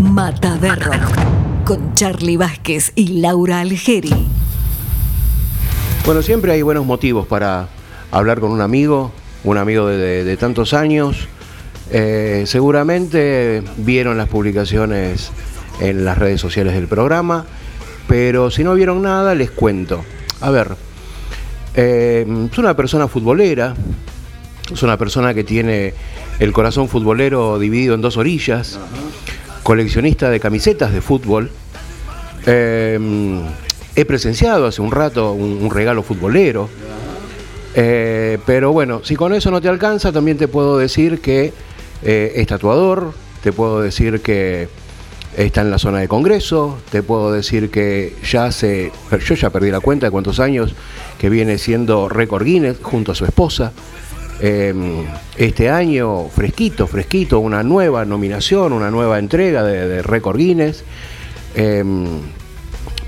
Mata 0.00 0.56
de 0.56 0.74
Rock 0.74 1.64
con 1.66 1.92
Charlie 1.92 2.38
Vázquez 2.38 2.92
y 2.94 3.20
Laura 3.20 3.60
Algeri. 3.60 4.26
Bueno, 6.06 6.22
siempre 6.22 6.52
hay 6.52 6.62
buenos 6.62 6.86
motivos 6.86 7.26
para 7.26 7.68
hablar 8.10 8.40
con 8.40 8.50
un 8.50 8.62
amigo, 8.62 9.12
un 9.44 9.58
amigo 9.58 9.86
de, 9.86 10.36
tantos 10.38 10.72
años. 10.72 11.28
Eh, 11.90 12.44
seguramente 12.46 13.62
vieron 13.76 14.16
las 14.16 14.28
publicaciones 14.28 15.32
en 15.80 16.06
las 16.06 16.16
redes 16.16 16.40
sociales 16.40 16.72
del 16.72 16.88
programa, 16.88 17.44
pero 18.08 18.50
si 18.50 18.64
no 18.64 18.74
vieron 18.74 19.02
nada, 19.02 19.34
les 19.34 19.50
cuento. 19.50 20.02
A 20.40 20.50
ver, 20.50 20.76
eh, 21.74 22.26
es 22.50 22.58
una 22.58 22.74
persona 22.74 23.06
futbolera, 23.06 23.74
es 24.72 24.82
una 24.82 24.96
persona 24.96 25.34
que 25.34 25.44
tiene 25.44 25.92
el 26.38 26.54
corazón 26.54 26.88
futbolero 26.88 27.58
dividido 27.58 27.94
en 27.94 28.00
dos 28.00 28.16
orillas, 28.16 28.78
coleccionista 29.70 30.30
de 30.30 30.40
camisetas 30.40 30.92
de 30.92 31.00
fútbol. 31.00 31.48
Eh, 32.44 32.98
he 33.94 34.04
presenciado 34.04 34.66
hace 34.66 34.82
un 34.82 34.90
rato 34.90 35.32
un, 35.32 35.70
regalo 35.70 36.02
futbolero. 36.02 36.68
Eh, 37.76 38.38
pero 38.44 38.72
bueno, 38.72 39.04
si 39.04 39.14
con 39.14 39.32
eso 39.32 39.48
no 39.52 39.60
te 39.60 39.68
alcanza, 39.68 40.10
también 40.10 40.38
te 40.38 40.48
puedo 40.48 40.76
decir 40.76 41.20
que 41.20 41.52
es 42.02 42.46
tatuador, 42.48 43.12
te 43.44 43.52
puedo 43.52 43.80
decir 43.80 44.22
que 44.22 44.66
está 45.36 45.60
en 45.60 45.70
la 45.70 45.78
zona 45.78 46.00
de 46.00 46.08
Congreso, 46.08 46.78
te 46.90 47.04
puedo 47.04 47.30
decir 47.30 47.70
que 47.70 48.16
ya 48.28 48.46
hace, 48.46 48.90
yo 49.24 49.34
ya 49.36 49.50
perdí 49.50 49.70
la 49.70 49.78
cuenta 49.78 50.06
de 50.06 50.10
cuántos 50.10 50.40
años 50.40 50.74
que 51.16 51.30
viene 51.30 51.58
siendo 51.58 52.08
récord 52.08 52.42
Guinness 52.42 52.78
junto 52.82 53.12
a 53.12 53.14
su 53.14 53.24
esposa. 53.24 53.70
Em, 54.40 55.04
este 55.36 55.68
año, 55.68 56.28
fresquito, 56.28 56.86
fresquito, 56.86 57.40
una 57.40 57.62
nueva 57.62 58.04
nominación, 58.04 58.72
una 58.72 58.90
nueva 58.90 59.18
entrega 59.18 59.62
de, 59.62 59.86
de 59.86 60.02
récord 60.02 60.38
Guinness. 60.38 60.82
Em, 61.54 62.06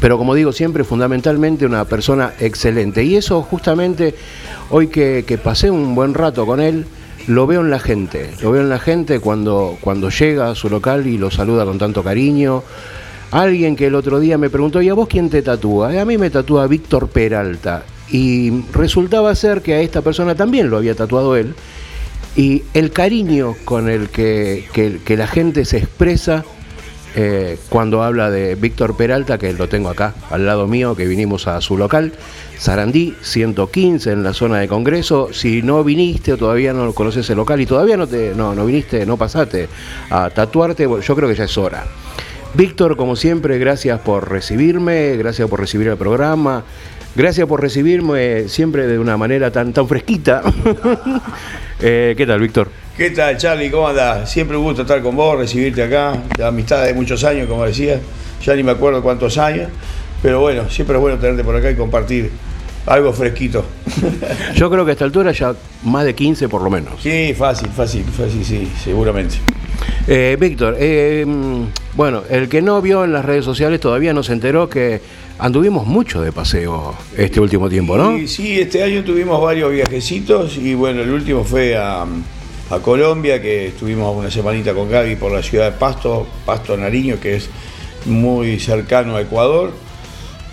pero 0.03 0.19
como 0.19 0.35
digo 0.35 0.51
siempre, 0.51 0.83
fundamentalmente 0.83 1.65
una 1.65 1.85
persona 1.85 2.33
excelente. 2.41 3.05
Y 3.05 3.15
eso 3.15 3.41
justamente 3.43 4.17
hoy 4.71 4.89
que, 4.89 5.39
pasé 5.43 5.71
un 5.71 5.95
buen 5.95 6.13
rato 6.13 6.45
con 6.45 6.61
él, 6.61 6.87
lo 7.29 7.47
veo 7.47 7.61
en 7.61 7.71
la 7.71 7.79
gente, 7.79 8.33
lo 8.43 8.51
veo 8.51 8.63
en 8.63 8.69
la 8.69 8.81
gente 8.81 9.21
cuando, 9.21 9.79
cuando 9.81 10.11
llega 10.11 10.51
a 10.51 10.57
su 10.57 10.69
local 10.69 11.07
y 11.07 11.19
lo 11.19 11.31
saluda 11.31 11.65
con 11.65 11.79
tanto 11.79 12.03
cariño. 12.03 12.65
Alguien 13.31 13.77
que 13.77 13.87
el 13.87 13.95
otro 13.95 14.19
día 14.19 14.37
me 14.39 14.51
preguntó, 14.51 14.83
¿y 14.83 14.89
a 14.89 14.95
vos 14.95 15.07
quién 15.07 15.31
te 15.31 15.41
tatúa? 15.41 16.01
A 16.01 16.05
mí 16.05 16.19
me 16.19 16.31
tatúa 16.31 16.67
Víctor 16.67 17.07
Peralta. 17.07 17.85
Y 18.11 18.63
resultaba 18.73 19.35
ser 19.35 19.63
que 19.63 19.75
a 19.75 19.81
esta 19.81 20.03
persona 20.03 20.35
también 20.35 20.71
lo 20.71 20.77
había 20.77 20.95
tatuado 20.95 21.37
él. 21.37 21.55
Y 22.37 22.63
el 22.75 22.93
cariño 22.93 23.55
con 23.65 23.89
el 23.89 24.09
que, 24.09 24.67
que 24.73 25.17
la 25.17 25.27
gente 25.27 25.65
se 25.65 25.79
expresa 25.79 26.45
eh, 27.15 27.59
cuando 27.69 28.03
habla 28.03 28.31
de 28.31 28.55
Víctor 28.55 28.97
Peralta, 28.97 29.37
que 29.37 29.53
lo 29.53 29.69
tengo 29.69 29.91
acá 29.91 30.15
al 30.31 30.47
lado 30.47 30.67
mío, 30.67 30.97
que 30.97 31.07
vinimos 31.07 31.47
a 31.47 31.61
su 31.61 31.77
local, 31.77 32.13
Sarandí 32.57 33.15
115 33.21 34.13
en 34.13 34.23
la 34.23 34.33
zona 34.33 34.61
de 34.61 34.69
Congreso. 34.69 35.29
Si 35.33 35.63
no 35.63 35.85
viniste 35.85 36.33
o 36.33 36.39
todavía 36.39 36.73
no 36.73 36.93
conoces 36.95 37.29
el 37.29 37.37
local 37.37 37.61
y 37.61 37.67
todavía 37.67 37.99
no, 37.99 38.07
te, 38.07 38.35
no, 38.35 38.55
no 38.55 38.65
viniste, 38.65 39.05
no 39.05 39.19
pasaste 39.19 39.69
a 40.09 40.31
tatuarte, 40.31 40.85
yo 40.85 41.17
creo 41.17 41.29
que 41.29 41.35
ya 41.35 41.45
es 41.45 41.59
hora. 41.59 41.85
Víctor, 42.55 42.97
como 42.97 43.17
siempre, 43.17 43.59
gracias 43.59 44.01
por 44.01 44.31
recibirme, 44.31 45.17
gracias 45.17 45.49
por 45.49 45.61
recibir 45.61 45.89
el 45.89 45.97
programa, 45.97 46.65
gracias 47.15 47.47
por 47.47 47.61
recibirme 47.61 48.49
siempre 48.49 48.87
de 48.87 48.99
una 48.99 49.17
manera 49.17 49.51
tan, 49.51 49.73
tan 49.73 49.89
fresquita. 49.89 50.43
Eh, 51.85 52.15
¿Qué 52.17 52.27
tal, 52.29 52.39
Víctor? 52.39 52.69
¿Qué 52.97 53.11
tal, 53.11 53.37
Charlie? 53.37 53.69
¿Cómo 53.69 53.89
andás? 53.89 54.31
Siempre 54.31 54.57
un 54.57 54.63
gusto 54.63 54.83
estar 54.83 55.03
con 55.03 55.17
vos, 55.17 55.37
recibirte 55.37 55.83
acá. 55.83 56.13
La 56.39 56.47
amistad 56.47 56.85
de 56.85 56.95
muchos 56.95 57.25
años, 57.25 57.49
como 57.49 57.65
decías. 57.65 58.01
Ya 58.45 58.55
ni 58.55 58.63
me 58.63 58.71
acuerdo 58.71 59.03
cuántos 59.03 59.37
años. 59.37 59.69
Pero 60.23 60.39
bueno, 60.39 60.71
siempre 60.71 60.95
es 60.95 61.01
bueno 61.01 61.19
tenerte 61.19 61.43
por 61.43 61.57
acá 61.57 61.73
y 61.73 61.75
compartir 61.75 62.31
algo 62.87 63.13
fresquito. 63.13 63.65
Yo 64.55 64.71
creo 64.71 64.85
que 64.85 64.91
a 64.91 64.95
esta 64.95 65.05
altura 65.05 65.33
ya 65.33 65.55
más 65.85 66.05
de 66.05 66.15
15 66.15 66.49
por 66.49 66.63
lo 66.63 66.71
menos. 66.71 66.95
Sí, 67.03 67.35
fácil, 67.35 67.69
fácil, 67.69 68.05
fácil, 68.05 68.45
sí, 68.45 68.69
seguramente. 68.83 69.37
Eh, 70.07 70.37
Víctor, 70.39 70.77
eh, 70.79 71.25
bueno, 71.95 72.23
el 72.29 72.49
que 72.49 72.63
no 72.63 72.81
vio 72.83 73.05
en 73.05 73.13
las 73.13 73.25
redes 73.25 73.45
sociales 73.45 73.81
todavía 73.81 74.13
no 74.13 74.23
se 74.23 74.33
enteró 74.33 74.69
que 74.69 75.01
anduvimos 75.39 75.87
mucho 75.87 76.21
de 76.21 76.33
paseo 76.33 76.95
este 77.17 77.41
último 77.41 77.69
tiempo, 77.69 77.97
¿no? 77.97 78.17
Sí, 78.19 78.29
sí, 78.29 78.61
este 78.61 78.83
año 78.83 79.03
tuvimos 79.05 79.41
varios 79.41 79.73
viajecitos 79.73 80.57
y 80.57 80.75
bueno, 80.75 81.03
el 81.03 81.11
último 81.11 81.45
fue 81.45 81.77
a 81.77 82.07
a 82.73 82.79
Colombia, 82.79 83.43
que 83.43 83.67
estuvimos 83.67 84.17
una 84.17 84.31
semanita 84.31 84.73
con 84.73 84.91
Gaby 84.91 85.17
por 85.17 85.31
la 85.31 85.43
ciudad 85.43 85.73
de 85.73 85.79
Pasto, 85.79 86.27
Pasto 86.47 86.75
Nariño, 86.75 87.21
que 87.21 87.37
es 87.37 87.51
muy 88.07 88.59
cercano 88.59 89.17
a 89.17 89.21
Ecuador. 89.21 89.73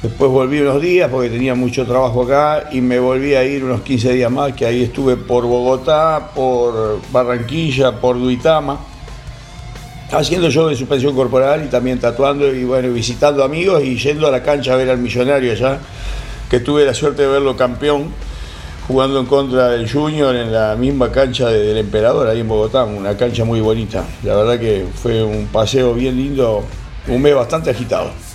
Después 0.02 0.32
volví 0.32 0.62
unos 0.62 0.82
días 0.82 1.10
porque 1.12 1.30
tenía 1.30 1.56
mucho 1.56 1.86
trabajo 1.86 2.24
acá 2.24 2.70
y 2.72 2.80
me 2.80 3.00
volví 3.00 3.36
a 3.36 3.44
ir 3.44 3.66
unos 3.66 3.82
15 3.82 4.14
días 4.14 4.32
más, 4.32 4.54
que 4.54 4.66
ahí 4.66 4.84
estuve 4.84 5.18
por 5.18 5.46
Bogotá, 5.46 6.30
por 6.34 7.02
Barranquilla, 7.12 8.00
por 8.00 8.18
Duitama, 8.18 8.80
haciendo 10.10 10.48
yo 10.48 10.70
de 10.70 10.78
suspensión 10.78 11.14
corporal 11.14 11.66
y 11.66 11.68
también 11.68 12.00
tatuando 12.00 12.48
y 12.56 12.64
bueno, 12.64 12.94
visitando 12.94 13.44
amigos 13.44 13.84
y 13.84 13.98
yendo 13.98 14.26
a 14.26 14.32
la 14.32 14.42
cancha 14.42 14.72
a 14.72 14.78
ver 14.78 14.90
al 14.90 15.00
millonario 15.00 15.52
allá, 15.52 15.80
que 16.50 16.62
tuve 16.62 16.86
la 16.86 16.94
suerte 16.94 17.24
de 17.24 17.28
verlo 17.28 17.58
campeón 17.58 18.06
jugando 18.88 19.20
en 19.20 19.26
contra 19.26 19.68
del 19.68 19.92
Junior 19.92 20.34
en 20.34 20.54
la 20.54 20.78
misma 20.78 21.12
cancha 21.12 21.50
del 21.50 21.78
Emperador, 21.78 22.26
ahí 22.30 22.40
en 22.40 22.48
Bogotá, 22.48 22.86
una 22.86 23.18
cancha 23.18 23.44
muy 23.44 23.60
bonita. 23.60 24.06
La 24.24 24.38
verdad 24.38 24.58
que 24.58 24.86
fue 24.96 25.22
un 25.22 25.48
paseo 25.48 25.94
bien 25.94 26.16
lindo, 26.16 26.64
un 27.10 27.22
mes 27.22 27.36
bastante 27.36 27.70
agitado. 27.70 28.29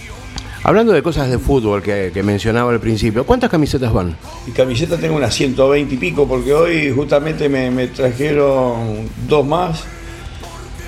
Hablando 0.67 0.95
de 0.95 1.03
cosas 1.03 1.29
de 1.29 1.39
fútbol 1.39 1.83
que, 1.83 2.23
mencionaba 2.25 2.73
al 2.73 2.81
principio, 2.81 3.27
¿cuántas 3.27 3.51
camisetas 3.51 3.93
van? 3.93 4.17
Mi 4.47 4.53
camiseta 4.55 4.97
tengo 4.97 5.15
unas 5.15 5.35
120 5.35 5.95
y 5.95 5.99
pico, 5.99 6.27
porque 6.27 6.55
hoy 6.55 6.91
justamente 6.91 7.51
me, 7.51 7.89
trajeron 7.89 9.07
dos 9.29 9.45
más. 9.45 9.85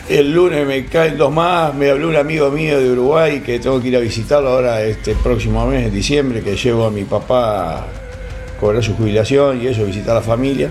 El 0.08 0.32
lunes 0.32 0.66
me 0.66 0.86
caen 0.86 1.18
dos 1.18 1.30
más, 1.30 1.74
me 1.74 1.90
habló 1.90 2.08
un 2.08 2.16
amigo 2.16 2.50
mío 2.50 2.80
de 2.80 2.90
Uruguay 2.90 3.40
que 3.40 3.58
tengo 3.58 3.78
que 3.82 3.88
ir 3.88 3.96
a 3.98 4.00
visitarlo 4.00 4.48
ahora 4.48 4.82
este 4.82 5.14
próximo 5.14 5.66
mes, 5.66 5.88
en 5.88 5.92
diciembre, 5.92 6.40
que 6.40 6.56
llevo 6.56 6.86
a 6.86 6.90
mi 6.90 7.04
papá 7.04 7.86
cobrar 8.58 8.82
su 8.82 8.94
jubilación 8.94 9.62
y 9.62 9.66
eso, 9.66 9.84
visitar 9.84 10.12
a 10.12 10.20
la 10.20 10.22
familia. 10.22 10.70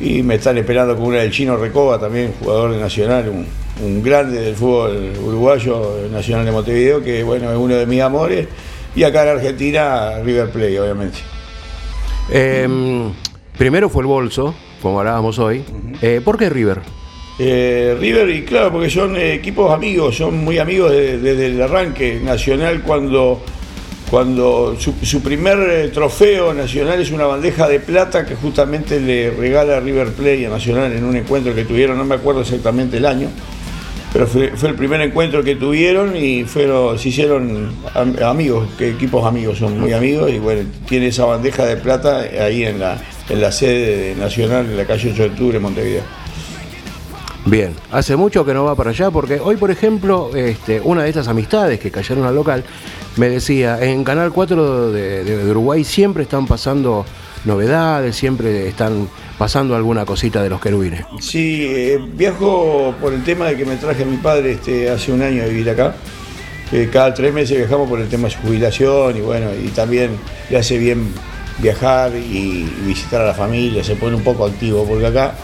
Y 0.00 0.22
me 0.22 0.36
están 0.36 0.56
esperando 0.56 0.96
con 0.96 1.06
una 1.06 1.18
del 1.18 1.30
Chino 1.30 1.56
Recoba, 1.56 1.98
también 1.98 2.32
jugador 2.40 2.72
de 2.72 2.80
Nacional, 2.80 3.46
un, 3.82 4.02
grande 4.02 4.40
del 4.40 4.54
fútbol 4.54 5.12
uruguayo, 5.22 6.08
Nacional 6.10 6.46
de 6.46 6.52
Montevideo, 6.52 7.02
que 7.02 7.22
bueno, 7.22 7.50
es 7.50 7.56
uno 7.56 7.74
de 7.74 7.86
mis 7.86 8.00
amores. 8.00 8.48
Y 8.96 9.02
acá 9.02 9.22
en 9.22 9.36
Argentina, 9.36 10.18
River 10.24 10.50
Plate, 10.50 10.80
obviamente. 10.80 11.18
Em, 12.30 13.12
primero 13.56 13.88
fue 13.88 14.02
el 14.02 14.06
bolso, 14.06 14.54
como 14.80 15.00
hablábamos 15.00 15.38
hoy. 15.38 15.64
Eh, 16.00 16.20
¿Por 16.24 16.38
qué 16.38 16.48
River? 16.48 16.78
Eh, 17.38 17.96
River, 17.98 18.28
y 18.30 18.44
claro, 18.44 18.72
porque 18.72 18.90
son 18.90 19.16
equipos 19.16 19.72
amigos, 19.72 20.16
son 20.16 20.44
muy 20.44 20.58
amigos 20.58 20.90
desde 20.92 21.46
el 21.46 21.62
arranque. 21.62 22.20
Nacional 22.22 22.82
cuando 22.82 23.42
cuando 24.10 24.76
su, 24.76 25.22
primer 25.22 25.58
eh, 25.70 25.88
trofeo 25.88 26.52
nacional 26.52 27.00
es 27.00 27.12
una 27.12 27.26
bandeja 27.26 27.68
de 27.68 27.78
plata 27.78 28.26
que 28.26 28.34
justamente 28.34 28.98
le 28.98 29.30
regala 29.30 29.78
River 29.78 30.08
Plate 30.08 30.48
a 30.48 30.50
Nacional 30.50 30.92
en 30.92 31.04
un 31.04 31.16
encuentro 31.16 31.54
que 31.54 31.64
tuvieron, 31.64 31.96
no 31.96 32.04
me 32.04 32.16
acuerdo 32.16 32.40
exactamente 32.40 32.96
el 32.96 33.06
año, 33.06 33.28
pero 34.12 34.26
fue, 34.26 34.50
el 34.62 34.74
primer 34.74 35.00
encuentro 35.00 35.44
que 35.44 35.54
tuvieron 35.54 36.16
y 36.16 36.42
fueron, 36.42 36.98
se 36.98 37.10
hicieron 37.10 37.70
amigos, 38.24 38.68
que 38.76 38.90
equipos 38.90 39.24
amigos, 39.24 39.58
son 39.58 39.78
muy 39.78 39.92
amigos 39.92 40.28
y 40.32 40.40
bueno, 40.40 40.68
tiene 40.88 41.06
esa 41.06 41.26
bandeja 41.26 41.64
de 41.64 41.76
plata 41.76 42.18
ahí 42.18 42.64
en 42.64 42.80
la, 42.80 43.00
en 43.28 43.40
la 43.40 43.52
sede 43.52 44.16
Nacional, 44.16 44.66
en 44.66 44.76
la 44.76 44.86
calle 44.86 45.12
8 45.12 45.22
de 45.22 45.28
octubre, 45.28 45.58
Montevideo. 45.60 46.02
Bien, 47.46 47.74
hace 47.90 48.16
mucho 48.16 48.44
que 48.44 48.52
no 48.52 48.64
va 48.64 48.74
para 48.74 48.90
allá 48.90 49.10
porque 49.10 49.40
hoy, 49.40 49.56
por 49.56 49.70
ejemplo, 49.70 50.30
este, 50.34 50.80
una 50.80 51.04
de 51.04 51.08
estas 51.08 51.28
amistades 51.28 51.78
que 51.78 51.90
cayeron 51.90 52.26
al 52.26 52.34
local 52.34 52.64
me 53.16 53.28
decía, 53.28 53.78
en 53.82 54.04
Canal 54.04 54.32
4 54.32 54.92
de, 54.92 55.44
Uruguay 55.50 55.84
siempre 55.84 56.22
están 56.22 56.46
pasando 56.46 57.04
novedades, 57.44 58.16
siempre 58.16 58.68
están 58.68 59.08
pasando 59.38 59.74
alguna 59.74 60.04
cosita 60.04 60.42
de 60.42 60.50
los 60.50 60.60
querubines. 60.60 61.04
Sí, 61.20 61.66
eh, 61.68 61.98
viajo 62.14 62.94
por 63.00 63.12
el 63.12 63.24
tema 63.24 63.46
de 63.46 63.56
que 63.56 63.64
me 63.64 63.76
traje 63.76 64.02
a 64.02 64.06
mi 64.06 64.18
padre 64.18 64.52
este, 64.52 64.90
hace 64.90 65.12
un 65.12 65.22
año 65.22 65.42
a 65.42 65.46
vivir 65.46 65.70
acá. 65.70 65.94
cada 66.92 67.14
tres 67.14 67.32
meses 67.32 67.56
viajamos 67.56 67.88
por 67.88 68.00
el 68.00 68.08
tema 68.08 68.28
de 68.28 68.34
su 68.34 68.40
jubilación 68.40 69.16
y 69.16 69.20
bueno, 69.20 69.48
y 69.54 69.68
también 69.68 70.10
le 70.50 70.58
hace 70.58 70.78
bien 70.78 71.08
viajar 71.58 72.12
y 72.16 72.64
visitar 72.86 73.20
a 73.20 73.26
la 73.26 73.34
familia, 73.34 73.84
se 73.84 73.96
pone 73.96 74.16
un 74.16 74.22
poco 74.22 74.46
activo, 74.46 74.84
porque 74.84 75.06
acá 75.06 75.34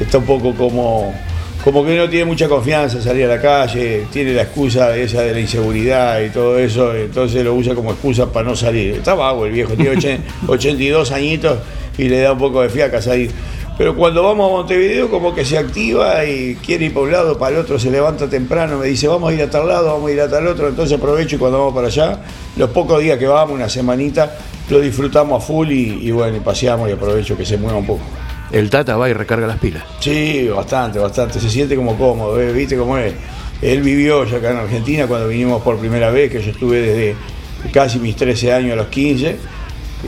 está 0.00 0.18
un 0.18 0.24
poco 0.24 0.54
como, 0.54 1.14
como 1.64 1.84
que 1.84 1.96
no 1.96 2.08
tiene 2.08 2.24
mucha 2.24 2.48
confianza 2.48 3.00
salir 3.00 3.26
a 3.26 3.36
la 3.36 3.40
calle, 3.40 4.06
tiene 4.12 4.32
la 4.32 4.42
excusa 4.42 4.96
esa 4.96 5.22
de 5.22 5.32
la 5.32 5.40
inseguridad 5.40 6.20
y 6.20 6.30
todo 6.30 6.58
eso, 6.58 6.94
entonces 6.94 7.44
lo 7.44 7.54
usa 7.54 7.74
como 7.74 7.92
excusa 7.92 8.32
para 8.32 8.48
no 8.48 8.56
salir. 8.56 8.96
Está 8.96 9.14
vago 9.14 9.46
el 9.46 9.52
viejo, 9.52 9.74
tiene 9.74 10.20
82 10.48 11.12
añitos 11.12 11.58
y 11.96 12.08
le 12.08 12.20
da 12.20 12.32
un 12.32 12.38
poco 12.38 12.62
de 12.62 12.68
fiaca 12.68 13.00
salir. 13.00 13.30
Pero 13.78 13.96
cuando 13.96 14.22
vamos 14.22 14.50
a 14.50 14.52
Montevideo 14.52 15.08
como 15.08 15.34
que 15.34 15.44
se 15.44 15.56
activa 15.56 16.24
y 16.24 16.56
quiere 16.56 16.86
ir 16.86 16.94
para 16.94 17.06
un 17.06 17.12
lado, 17.12 17.38
para 17.38 17.54
el 17.56 17.62
otro, 17.62 17.78
se 17.78 17.90
levanta 17.90 18.28
temprano, 18.28 18.78
me 18.78 18.86
dice 18.86 19.06
vamos 19.06 19.30
a 19.30 19.34
ir 19.34 19.42
a 19.42 19.48
tal 19.48 19.68
lado, 19.68 19.92
vamos 19.94 20.10
a 20.10 20.12
ir 20.12 20.20
a 20.20 20.28
tal 20.28 20.46
otro, 20.48 20.68
entonces 20.68 20.98
aprovecho 20.98 21.36
y 21.36 21.38
cuando 21.38 21.58
vamos 21.58 21.74
para 21.74 21.86
allá, 21.86 22.18
los 22.56 22.70
pocos 22.70 23.00
días 23.00 23.18
que 23.18 23.26
vamos, 23.26 23.54
una 23.54 23.68
semanita, 23.68 24.36
lo 24.68 24.80
disfrutamos 24.80 25.42
a 25.42 25.46
full 25.46 25.70
y, 25.70 26.10
bueno, 26.10 26.36
y 26.36 26.40
paseamos 26.40 26.88
y 26.88 26.92
aprovecho 26.92 27.36
que 27.36 27.46
se 27.46 27.56
mueva 27.56 27.78
un 27.78 27.86
poco. 27.86 28.02
El 28.52 28.68
Tata 28.68 28.96
va 28.96 29.08
y 29.08 29.14
recarga 29.14 29.46
las 29.46 29.58
pilas. 29.58 29.82
Sí, 30.00 30.48
bastante, 30.48 30.98
bastante, 30.98 31.40
se 31.40 31.48
siente 31.48 31.74
como 31.74 31.96
cómodo, 31.96 32.40
¿eh? 32.40 32.52
viste 32.52 32.76
cómo 32.76 32.98
es. 32.98 33.14
Él 33.62 33.80
vivió 33.80 34.24
ya 34.24 34.36
acá 34.36 34.50
en 34.50 34.58
Argentina 34.58 35.06
cuando 35.06 35.28
vinimos 35.28 35.62
por 35.62 35.78
primera 35.78 36.10
vez, 36.10 36.30
que 36.30 36.42
yo 36.42 36.50
estuve 36.50 36.80
desde 36.80 37.16
casi 37.72 37.98
mis 37.98 38.14
13 38.14 38.52
años 38.52 38.72
a 38.72 38.76
los 38.76 38.88
15 38.88 39.38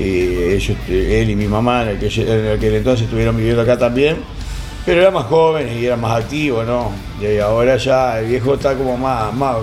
ellos, 0.01 0.77
él 0.89 1.31
y 1.31 1.37
mi 1.37 1.47
mamá 1.47 1.83
en 1.83 1.99
aquel, 1.99 2.75
entonces 2.75 3.05
estuvieron 3.05 3.37
viviendo 3.37 3.63
acá 3.63 3.79
también, 3.79 4.17
pero 4.85 5.01
era 5.01 5.11
más 5.11 5.27
joven 5.27 5.69
y 5.79 5.85
era 5.85 5.97
más 5.97 6.21
activo, 6.21 6.65
¿no? 6.65 6.91
Y 7.21 7.39
ahora 7.39 7.77
ya 7.77 8.19
el 8.19 8.27
viejo 8.27 8.55
está 8.55 8.75
como 8.75 8.97
más, 8.97 9.33
más, 9.35 9.59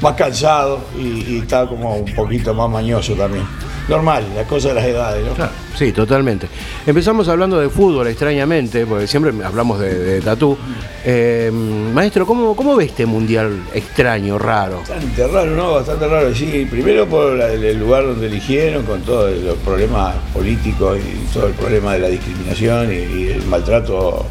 más 0.00 0.14
cansado 0.14 0.80
y 0.98 1.38
está 1.38 1.66
como 1.66 1.96
un 1.96 2.14
poquito 2.14 2.52
más 2.52 2.68
mañoso 2.68 3.14
también 3.14 3.44
normal, 3.88 4.24
la 4.34 4.44
cosa 4.44 4.68
de 4.68 4.74
las 4.74 4.84
edades, 4.84 5.24
¿no? 5.26 5.48
sí, 5.76 5.92
totalmente. 5.92 6.48
Empezamos 6.86 7.28
hablando 7.28 7.58
de 7.60 7.68
fútbol, 7.68 8.06
extrañamente, 8.08 8.86
porque 8.86 9.06
siempre 9.06 9.32
hablamos 9.44 9.80
de, 9.80 10.20
tatú. 10.20 10.56
Eh, 11.04 11.50
maestro, 11.52 12.26
¿cómo, 12.26 12.56
¿cómo 12.56 12.76
ve 12.76 12.86
este 12.86 13.04
mundial 13.04 13.62
extraño, 13.74 14.38
raro? 14.38 14.78
Bastante 14.78 15.26
raro, 15.26 15.50
¿no? 15.50 15.74
Bastante 15.74 16.08
raro, 16.08 16.34
sí. 16.34 16.66
Primero 16.70 17.06
por 17.06 17.40
el 17.40 17.78
lugar 17.78 18.04
donde 18.04 18.26
eligieron, 18.26 18.84
con 18.84 19.02
todos 19.02 19.36
los 19.38 19.56
problemas 19.58 20.14
políticos 20.32 20.98
y 20.98 21.32
todo 21.32 21.48
el 21.48 21.54
problema 21.54 21.94
de 21.94 21.98
la 21.98 22.08
discriminación 22.08 22.92
y, 22.92 23.24
el 23.34 23.42
maltrato 23.46 24.24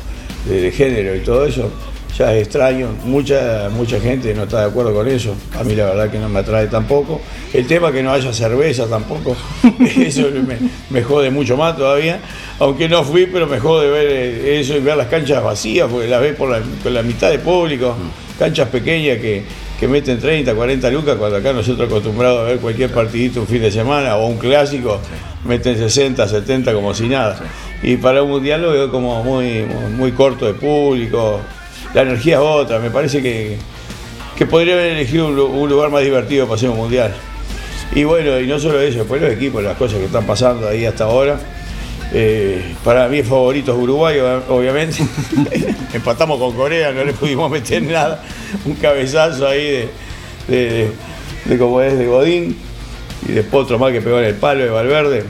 de 0.48 0.72
género 0.72 1.16
y 1.16 1.20
todo 1.20 1.46
eso 1.46 1.72
ya 2.18 2.34
es 2.34 2.44
extraño, 2.44 2.90
mucha, 3.06 3.70
mucha 3.72 4.00
gente 4.00 4.34
no 4.36 4.44
está 4.44 4.62
de 4.62 4.66
acuerdo 4.68 4.94
con 4.94 5.08
eso, 5.08 5.36
a 5.58 5.64
mí 5.64 5.74
la 5.76 5.86
verdad 5.86 6.12
que 6.12 6.20
no 6.20 6.30
me 6.30 6.40
atrae 6.40 6.68
tampoco. 6.68 7.22
El 7.54 7.66
tema 7.66 7.92
que 7.92 8.04
no 8.04 8.12
haya 8.12 8.32
cerveza 8.32 8.88
tampoco, 8.88 9.36
eso 9.98 10.28
me, 10.90 11.04
jode 11.04 11.32
mucho 11.32 11.58
más 11.58 11.76
todavía, 11.76 12.20
aunque 12.60 12.88
no 12.88 13.04
fui, 13.04 13.26
pero 13.26 13.48
me 13.48 13.60
jode 13.60 13.90
ver 13.90 14.08
eh, 14.10 14.60
eso 14.60 14.76
y 14.76 14.80
ver 14.80 14.96
las 14.96 15.08
canchas 15.08 15.44
vacías, 15.44 15.90
porque 15.90 16.08
las 16.08 16.22
ves 16.22 16.36
por 16.36 16.50
la, 16.50 17.04
mitad 17.04 17.32
de 17.32 17.40
público, 17.40 17.96
canchas 18.38 18.70
pequeñas 18.70 19.18
que, 19.18 19.44
que 19.80 19.88
meten 19.88 20.20
30, 20.20 20.54
40 20.54 20.92
lucas, 20.92 21.16
cuando 21.16 21.38
acá 21.38 21.52
nosotros 21.52 21.88
acostumbrados 21.88 22.42
a 22.42 22.44
ver 22.44 22.60
cualquier 22.60 22.92
partidito 22.92 23.42
un 23.42 23.48
fin 23.48 23.62
de 23.62 23.72
semana 23.72 24.18
o 24.18 24.28
un 24.28 24.38
clásico, 24.38 25.00
meten 25.46 25.76
60, 25.78 26.28
70 26.28 26.74
como 26.74 26.94
si 26.94 27.08
nada. 27.08 27.40
Y 27.82 27.98
para 27.98 28.22
un 28.22 28.30
mundial 28.30 28.64
como 28.92 29.24
muy, 29.24 29.66
muy 29.98 30.12
corto 30.12 30.46
de 30.46 30.54
público, 30.54 31.42
la 31.94 32.02
energía 32.02 32.36
es 32.36 32.42
otra. 32.42 32.80
Me 32.80 32.90
parece 32.90 33.22
que, 33.22 33.58
podría 34.50 34.74
haber 34.74 34.94
elegido 34.94 35.28
un, 35.28 35.70
lugar 35.70 35.90
más 35.90 36.04
divertido 36.04 36.46
para 36.46 36.56
hacer 36.56 36.70
un 36.70 36.78
mundial. 36.78 37.14
Y 37.96 38.04
bueno, 38.04 38.40
y 38.40 38.48
no 38.48 38.60
solo 38.60 38.82
eso, 38.82 39.00
después 39.00 39.22
los 39.22 39.32
equipos, 39.32 39.64
las 39.64 39.78
cosas 39.78 40.00
que 40.00 40.06
están 40.06 40.26
pasando 40.26 40.68
ahí 40.68 40.86
hasta 40.86 41.06
ahora. 41.06 41.40
Eh, 42.12 42.76
para 42.84 43.08
mí 43.08 43.24
favorito 43.24 43.72
es 43.74 43.78
Uruguay, 43.78 44.20
obviamente. 44.50 44.98
Empatamos 45.94 46.40
con 46.40 46.56
Corea, 46.56 46.92
no 46.92 47.04
le 47.04 47.14
pudimos 47.14 47.50
meter 47.50 47.82
nada. 47.84 48.24
Un 48.66 48.76
cabezazo 48.76 49.48
ahí 49.48 49.90
de, 50.48 50.92
de, 51.46 51.58
como 51.58 51.82
es 51.82 51.98
de 51.98 52.08
Godín. 52.08 52.58
Y 53.28 53.32
después 53.32 53.64
otro 53.64 53.80
más 53.80 53.92
que 53.92 54.02
pegó 54.02 54.20
en 54.20 54.26
el 54.26 54.36
palo 54.36 54.64
de 54.64 54.70
Valverde. 54.70 55.24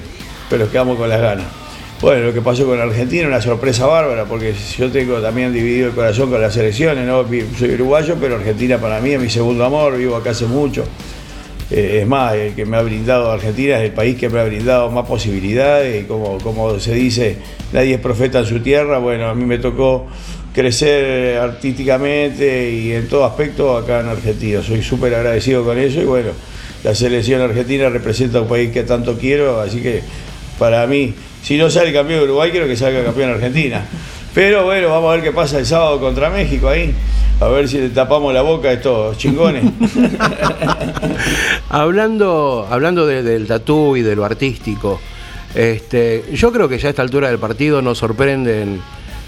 Pero 0.50 0.70
quedamos 0.72 0.98
con 0.98 1.10
las 1.10 1.22
ganas. 1.22 1.63
Bueno, 2.04 2.26
lo 2.26 2.34
que 2.34 2.42
pasó 2.42 2.66
con 2.66 2.78
Argentina, 2.82 3.30
una 3.30 3.40
sorpresa 3.40 3.86
bárbara, 3.86 4.26
porque 4.26 4.54
yo 4.78 4.92
tengo 4.92 5.22
también 5.22 5.54
dividido 5.54 5.88
el 5.88 5.94
corazón 5.94 6.30
con 6.30 6.42
las 6.42 6.58
elecciones, 6.58 7.08
¿no? 7.08 7.26
Soy 7.58 7.76
uruguayo, 7.76 8.18
pero 8.20 8.36
Argentina 8.36 8.78
para 8.78 9.00
mí 9.00 9.12
es 9.12 9.22
mi 9.22 9.30
segundo 9.30 9.64
amor, 9.64 9.96
vivo 9.96 10.18
acá 10.18 10.32
hace 10.32 10.46
mucho. 10.46 10.84
Eh, 11.72 12.00
es 12.02 12.06
más, 12.06 12.34
el 12.34 12.56
que 12.56 12.66
me 12.66 12.76
ha 12.76 12.82
brindado 12.82 13.32
Argentina 13.32 13.78
es 13.78 13.86
el 13.86 13.94
país 13.94 14.18
que 14.18 14.28
me 14.28 14.42
ha 14.42 14.44
brindado 14.44 14.92
más 14.92 15.08
posibilidades 15.08 16.04
y 16.04 16.06
como, 16.06 16.40
como 16.40 16.78
se 16.78 16.94
dice, 16.94 17.38
nadie 17.72 17.94
es 17.94 18.02
profeta 18.02 18.40
en 18.40 18.48
su 18.48 18.60
tierra, 18.60 18.98
bueno, 18.98 19.30
a 19.30 19.34
mí 19.34 19.46
me 19.46 19.60
tocó 19.60 20.06
crecer 20.54 21.38
artísticamente 21.38 22.70
y 22.70 22.92
en 22.92 23.08
todo 23.08 23.24
aspecto 23.24 23.78
acá 23.78 24.02
en 24.02 24.10
Argentina. 24.10 24.62
Soy 24.62 24.84
súper 24.84 25.16
agradecido 25.16 25.64
con 25.64 25.80
eso 25.80 26.02
y 26.02 26.06
bueno, 26.06 26.32
la 26.84 26.94
selección 26.94 27.40
argentina 27.40 27.88
representa 27.88 28.42
un 28.42 28.50
país 28.50 28.72
que 28.72 28.84
tanto 28.84 29.18
quiero, 29.18 29.62
así 29.62 29.80
que 29.80 30.02
para 30.60 30.86
mí 30.86 31.14
si 31.44 31.58
no 31.58 31.70
sale 31.70 31.92
campeón 31.92 32.22
de 32.22 32.26
Uruguay, 32.26 32.52
quiero 32.52 32.68
que 32.68 32.78
salga 32.78 33.04
campeón 33.04 33.30
de 33.30 33.36
Argentina. 33.36 33.86
Pero 34.34 34.64
bueno, 34.64 34.90
vamos 34.90 35.12
a 35.12 35.16
ver 35.16 35.24
qué 35.24 35.32
pasa 35.32 35.60
el 35.60 35.66
sábado 35.66 36.00
contra 36.00 36.30
México 36.30 36.70
ahí. 36.70 36.96
A 37.40 37.48
ver 37.50 37.68
si 37.68 37.78
le 37.80 37.90
tapamos 37.90 38.34
la 38.34 38.42
boca 38.42 38.70
a 38.70 38.74
estos 38.74 39.18
chingones. 39.18 39.66
hablando 41.70 42.66
hablando 42.70 43.06
del 43.06 43.46
tatú 43.46 43.98
y 43.98 44.02
de 44.02 44.16
lo 44.16 44.24
artístico, 44.24 45.02
este, 45.54 46.24
yo 46.34 46.52
creo 46.52 46.70
que 46.70 46.80
ya 46.80 46.88
a 46.88 46.90
esta 46.92 47.02
altura 47.02 47.28
del 47.28 47.40
partido 47.40 47.82
nos 47.82 47.98
sorprenden 47.98 48.82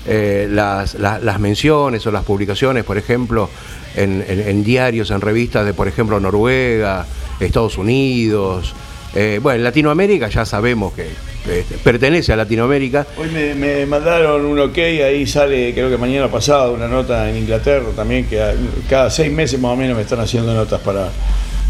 eh, 0.08 0.48
las, 0.50 0.96
menciones 1.40 2.08
o 2.08 2.12
las 2.12 2.24
publicaciones, 2.24 2.86
por 2.86 2.98
ejemplo, 2.98 3.50
en, 3.96 4.64
diarios, 4.64 5.12
en 5.12 5.20
revistas 5.20 5.66
de, 5.66 5.74
por 5.74 5.88
ejemplo, 5.90 6.20
Noruega, 6.20 7.06
Estados 7.40 7.78
Unidos. 7.78 8.74
Eh, 9.14 9.40
bueno, 9.42 9.58
en 9.58 9.64
Latinoamérica 9.64 10.30
ya 10.30 10.46
sabemos 10.46 10.94
que 10.94 11.08
este, 11.48 11.78
pertenece 11.78 12.34
a 12.34 12.36
Latinoamérica. 12.36 13.06
Hoy 13.18 13.30
me, 13.30 13.86
mandaron 13.86 14.46
un 14.46 14.60
ok, 14.60 14.78
ahí 14.78 15.28
sale, 15.28 15.74
creo 15.74 15.90
que 15.90 15.98
mañana 15.98 16.28
pasado, 16.30 16.74
una 16.74 16.88
nota 16.88 17.30
en 17.30 17.38
Inglaterra 17.38 17.86
también, 17.96 18.26
que 18.26 18.42
cada 18.90 19.10
seis 19.10 19.32
meses 19.32 19.60
más 19.60 19.72
o 19.72 19.76
menos 19.76 19.96
me 19.96 20.04
están 20.04 20.20
haciendo 20.20 20.54
notas 20.54 20.82
para 20.82 21.10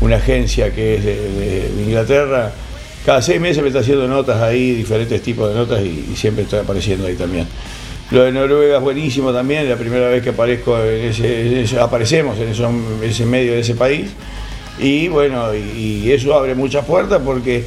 una 0.02 0.16
agencia 0.18 0.74
que 0.74 0.96
es 0.96 1.06
de, 1.06 1.72
Inglaterra. 1.86 2.52
Cada 3.06 3.22
seis 3.22 3.40
meses 3.40 3.62
me 3.62 3.68
está 3.68 3.82
haciendo 3.82 4.08
notas 4.08 4.42
ahí, 4.42 4.76
diferentes 4.76 5.22
tipos 5.22 5.50
de 5.50 5.56
notas, 5.56 5.82
y, 5.84 6.16
siempre 6.16 6.44
estoy 6.44 6.60
apareciendo 6.60 7.08
ahí 7.08 7.16
también. 7.16 7.48
Lo 8.12 8.24
de 8.24 8.32
Noruega 8.32 8.78
es 8.78 8.82
buenísimo 8.82 9.34
también, 9.34 9.68
la 9.68 9.76
primera 9.76 10.08
vez 10.08 10.24
que 10.24 10.30
aparezco 10.30 10.80
en 10.80 11.06
ese, 11.06 11.80
aparecemos 11.80 12.38
en, 12.40 12.52
ese 13.04 13.26
medio 13.26 13.54
de 13.54 13.60
ese 13.60 13.76
país. 13.76 14.12
Y 14.80 15.08
bueno, 15.08 15.54
y 15.56 16.12
eso 16.12 16.34
abre 16.34 16.54
muchas 16.54 16.86
puertas 16.86 17.22
porque 17.24 17.66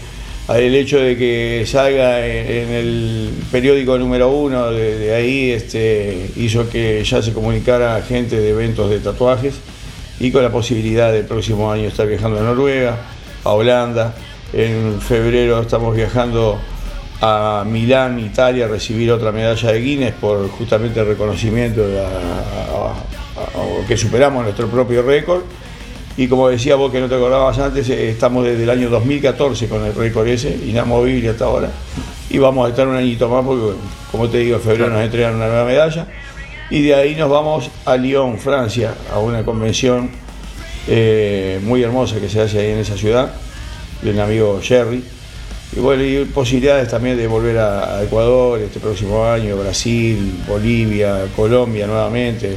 el 0.57 0.75
hecho 0.75 0.99
de 0.99 1.17
que 1.17 1.65
salga 1.67 2.25
en, 2.27 2.71
el 2.71 3.31
periódico 3.53 3.99
número 3.99 4.31
uno 4.31 4.71
de, 4.71 5.15
ahí 5.15 5.51
este, 5.51 6.31
hizo 6.37 6.69
que 6.71 7.05
ya 7.05 7.21
se 7.21 7.35
comunicara 7.35 8.01
gente 8.03 8.41
de 8.41 8.51
eventos 8.51 8.89
de 8.89 8.99
tatuajes 9.01 9.61
y 10.19 10.31
con 10.31 10.43
la 10.43 10.51
posibilidad 10.51 11.13
del 11.13 11.27
próximo 11.27 11.71
año 11.71 11.89
estar 11.89 12.07
viajando 12.07 12.41
a 12.41 12.43
Noruega, 12.43 12.97
a 13.45 13.51
Holanda. 13.51 14.15
En 14.53 15.01
febrero 15.01 15.61
estamos 15.61 15.95
viajando 15.95 16.59
a 17.21 17.65
Milán, 17.67 18.19
Italia, 18.19 18.65
a 18.65 18.69
recibir 18.69 19.13
otra 19.13 19.33
medalla 19.33 19.73
de 19.73 19.81
Guinness 19.81 20.15
por 20.15 20.49
justamente 20.49 21.01
el 21.01 21.09
reconocimiento 21.09 21.87
de 21.87 22.03
que 23.87 23.97
superamos 23.97 24.45
nuestro 24.45 24.69
propio 24.69 25.03
récord. 25.03 25.43
Y 26.19 26.27
como 26.27 26.49
decía 26.49 26.75
vos 26.75 26.91
que 26.91 27.01
no 27.01 27.09
te 27.09 27.15
acordabas 27.15 27.57
antes, 27.61 27.89
eh, 27.91 28.11
estamos 28.11 28.45
desde 28.45 28.65
el 28.65 28.71
año 28.71 28.91
2014 28.91 29.69
con 29.69 29.85
el 29.85 29.95
récord 29.95 30.27
ese, 30.27 30.51
inamovible 30.67 31.29
hasta 31.29 31.45
ahora. 31.45 31.71
Y 32.29 32.39
vamos 32.39 32.67
a 32.67 32.71
estar 32.71 32.89
un 32.89 32.97
añito 32.97 33.29
más 33.29 33.45
porque, 33.45 33.79
como 34.11 34.29
te 34.29 34.39
digo, 34.39 34.57
en 34.57 34.63
febrero 34.63 34.91
nos 34.91 35.01
entregan 35.01 35.37
una 35.37 35.47
nueva 35.47 35.65
medalla. 35.65 36.09
Y 36.71 36.83
de 36.83 36.97
ahí 36.97 37.15
nos 37.15 37.31
vamos 37.31 37.71
a 37.85 37.97
Lyon, 37.97 38.37
Francia, 38.37 38.95
a 39.15 39.21
una 39.21 39.45
convención 39.45 40.11
eh, 40.89 41.61
muy 41.63 41.85
hermosa 41.85 42.19
que 42.19 42.29
se 42.29 42.41
hace 42.41 42.59
ahí 42.59 42.73
en 42.73 42.79
esa 42.79 42.97
ciudad, 42.97 43.33
de 44.03 44.11
un 44.11 44.19
amigo 44.19 44.59
Jerry. 44.61 45.05
Y 45.77 45.79
bueno, 45.79 46.03
y 46.03 46.25
posibilidades 46.25 46.89
también 46.89 47.17
de 47.17 47.29
volver 47.29 47.59
a 47.59 48.03
Ecuador 48.03 48.59
este 48.59 48.81
próximo 48.81 49.25
año, 49.25 49.57
Brasil, 49.57 50.35
Bolivia, 50.49 51.27
Colombia 51.37 51.87
nuevamente. 51.87 52.57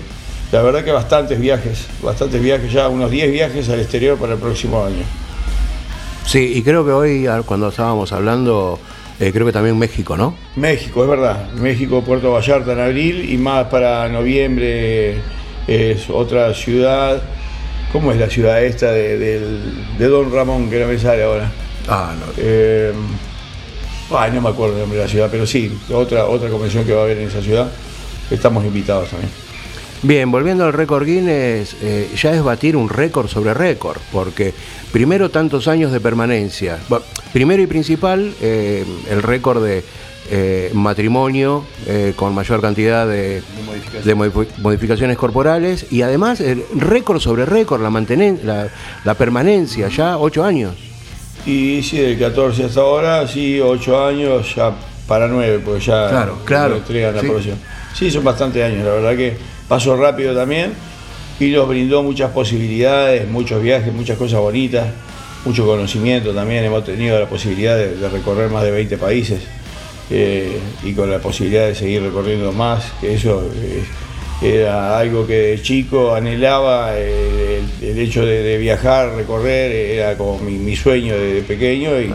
La 0.52 0.62
verdad 0.62 0.84
que 0.84 0.92
bastantes 0.92 1.40
viajes, 1.40 1.88
bastantes 2.02 2.42
viajes 2.42 2.72
ya, 2.72 2.90
unos 2.90 3.10
10 3.10 3.32
viajes 3.32 3.70
al 3.70 3.80
exterior 3.80 4.18
para 4.18 4.34
el 4.34 4.40
próximo 4.40 4.84
año. 4.84 5.04
Sí, 6.26 6.54
y 6.56 6.62
creo 6.62 6.86
que 6.86 6.92
hoy, 6.92 7.28
cuando 7.46 7.70
estábamos 7.70 8.12
hablando, 8.12 8.78
eh, 9.20 9.32
creo 9.32 9.46
que 9.46 9.54
también 9.54 9.78
México, 9.78 10.18
¿no? 10.18 10.36
México, 10.58 11.04
es 11.04 11.10
verdad. 11.10 11.52
México, 11.54 12.04
Puerto 12.04 12.34
Vallarta 12.34 12.74
en 12.74 12.80
abril 12.82 13.30
y 13.30 13.38
más 13.38 13.68
para 13.68 14.10
noviembre 14.10 15.22
es 15.68 16.10
otra 16.10 16.54
ciudad. 16.54 17.22
¿Cómo 17.94 18.12
es 18.12 18.18
la 18.18 18.30
ciudad 18.30 18.62
esta 18.62 18.92
de, 18.92 19.40
Don 20.00 20.34
Ramón, 20.34 20.70
que 20.70 20.80
no 20.80 20.88
me 20.88 21.00
sale 21.00 21.24
ahora? 21.24 21.50
Ah, 21.88 22.14
no. 22.20 22.26
Eh, 22.38 22.92
ay, 24.14 24.32
no 24.34 24.42
me 24.42 24.50
acuerdo 24.50 24.76
el 24.76 24.82
nombre 24.82 24.98
de 24.98 25.06
la 25.06 25.10
ciudad, 25.10 25.30
pero 25.32 25.48
sí, 25.48 25.78
otra, 25.94 26.26
otra 26.26 26.50
convención 26.50 26.84
que 26.84 26.94
va 26.94 27.02
a 27.02 27.04
haber 27.06 27.20
en 27.20 27.30
esa 27.30 27.42
ciudad. 27.42 27.72
Estamos 28.30 28.66
invitados 28.66 29.10
también. 29.10 29.32
Bien, 30.04 30.32
volviendo 30.32 30.66
al 30.66 30.74
récord 30.74 31.06
Guinness, 31.06 31.76
eh, 31.80 32.10
ya 32.16 32.32
es 32.32 32.42
batir 32.42 32.76
un 32.76 32.90
récord 32.90 33.28
sobre 33.28 33.54
récord, 33.54 33.98
porque 34.12 34.52
primero 34.92 35.30
tantos 35.30 35.68
años 35.68 35.92
de 35.92 36.00
permanencia. 36.00 36.80
primero 37.32 37.62
y 37.62 37.68
principal, 37.68 38.34
eh, 38.42 38.84
el 39.12 39.22
récord 39.22 39.64
de 39.64 39.84
eh, 40.32 40.72
matrimonio 40.74 41.66
con 42.16 42.34
mayor 42.34 42.62
cantidad 42.62 43.06
de, 43.06 43.44
de 44.04 44.16
modificaciones 44.16 45.18
corporales 45.18 45.86
y 45.92 46.02
además 46.02 46.42
récord 46.76 47.20
sobre 47.20 47.46
récord, 47.46 47.82
la, 47.82 47.90
la, 48.44 48.70
la 49.04 49.14
permanencia, 49.14 49.88
ya 49.90 50.18
ocho 50.18 50.44
años. 50.44 50.74
Y 51.46 51.84
sí, 51.84 51.98
del 51.98 52.18
14 52.18 52.66
hasta 52.66 52.82
ahora, 52.82 53.28
sí, 53.28 53.60
ocho 53.60 54.04
años, 54.04 54.56
ya 54.56 54.74
para 55.08 55.28
nueve, 55.28 55.60
porque 55.64 55.82
ya 55.82 56.10
claro, 56.10 56.38
claro, 56.46 56.78
entregan 56.78 57.16
la 57.16 57.22
sí. 57.22 57.52
Sí, 57.94 58.10
son 58.10 58.24
bastantes 58.24 58.64
años, 58.64 58.86
la 58.86 58.94
verdad 58.94 59.16
que 59.16 59.51
pasó 59.72 59.96
rápido 59.96 60.36
también 60.36 60.74
y 61.40 61.48
nos 61.52 61.66
brindó 61.66 62.04
muchas 62.04 62.32
posibilidades, 62.32 63.26
muchos 63.30 63.64
viajes, 63.64 63.94
muchas 63.94 64.18
cosas 64.18 64.42
bonitas, 64.42 64.86
mucho 65.46 65.66
conocimiento 65.66 66.34
también. 66.34 66.66
Hemos 66.66 66.84
tenido 66.84 67.18
la 67.18 67.26
posibilidad 67.26 67.78
de, 67.78 68.10
recorrer 68.10 68.50
más 68.50 68.64
de 68.64 68.72
20 68.72 68.98
países 68.98 69.40
eh, 70.10 70.60
y 70.84 70.92
con 70.92 71.10
la 71.10 71.20
posibilidad 71.20 71.68
de 71.68 71.76
seguir 71.76 72.04
recorriendo 72.04 72.52
más, 72.52 72.84
eso 73.02 73.50
era 74.42 75.00
algo 75.00 75.26
que 75.26 75.38
de 75.38 75.62
chico 75.62 76.14
anhelaba, 76.14 76.90
eh, 76.98 77.62
el, 77.82 77.98
hecho 77.98 78.26
de, 78.26 78.58
viajar, 78.58 79.16
recorrer, 79.16 79.72
era 79.72 80.18
como 80.18 80.38
mi, 80.40 80.76
sueño 80.76 81.18
de, 81.18 81.44
pequeño 81.44 81.92
y, 81.98 82.14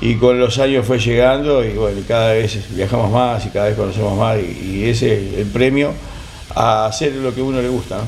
y, 0.00 0.14
con 0.14 0.38
los 0.38 0.60
años 0.60 0.86
fue 0.86 1.00
llegando 1.00 1.64
y 1.64 1.70
bueno, 1.70 2.00
cada 2.06 2.34
vez 2.34 2.56
viajamos 2.72 3.10
más 3.10 3.44
y 3.46 3.48
cada 3.48 3.66
vez 3.66 3.74
conocemos 3.74 4.16
más 4.16 4.38
y, 4.38 4.84
ese 4.84 5.14
es 5.14 5.38
el 5.38 5.46
premio 5.46 5.92
a 6.54 6.86
hacer 6.86 7.12
lo 7.14 7.34
que 7.34 7.40
a 7.40 7.44
uno 7.44 7.60
le 7.60 7.68
gusta. 7.68 8.00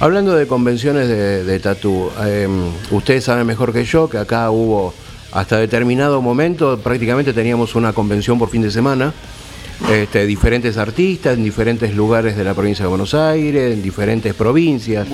Hablando 0.00 0.34
de 0.34 0.46
convenciones 0.46 1.08
de, 1.08 1.44
de 1.44 1.60
tatú, 1.60 2.10
em, 2.26 2.70
ustedes 2.90 3.24
saben 3.24 3.46
mejor 3.46 3.72
que 3.72 3.84
yo 3.84 4.08
que 4.08 4.18
acá 4.18 4.50
hubo 4.50 4.92
hasta 5.30 5.58
determinado 5.58 6.20
momento, 6.20 6.78
prácticamente 6.78 7.32
teníamos 7.32 7.74
una 7.74 7.92
convención 7.92 8.38
por 8.38 8.50
fin 8.50 8.62
de 8.62 8.70
semana 8.70 9.14
este, 9.90 10.26
diferentes 10.26 10.76
artistas 10.76 11.36
en 11.36 11.44
diferentes 11.44 11.94
lugares 11.94 12.36
de 12.36 12.44
la 12.44 12.54
provincia 12.54 12.84
de 12.84 12.88
Buenos 12.88 13.14
Aires, 13.14 13.72
en 13.72 13.82
diferentes 13.82 14.32
provincias 14.34 15.06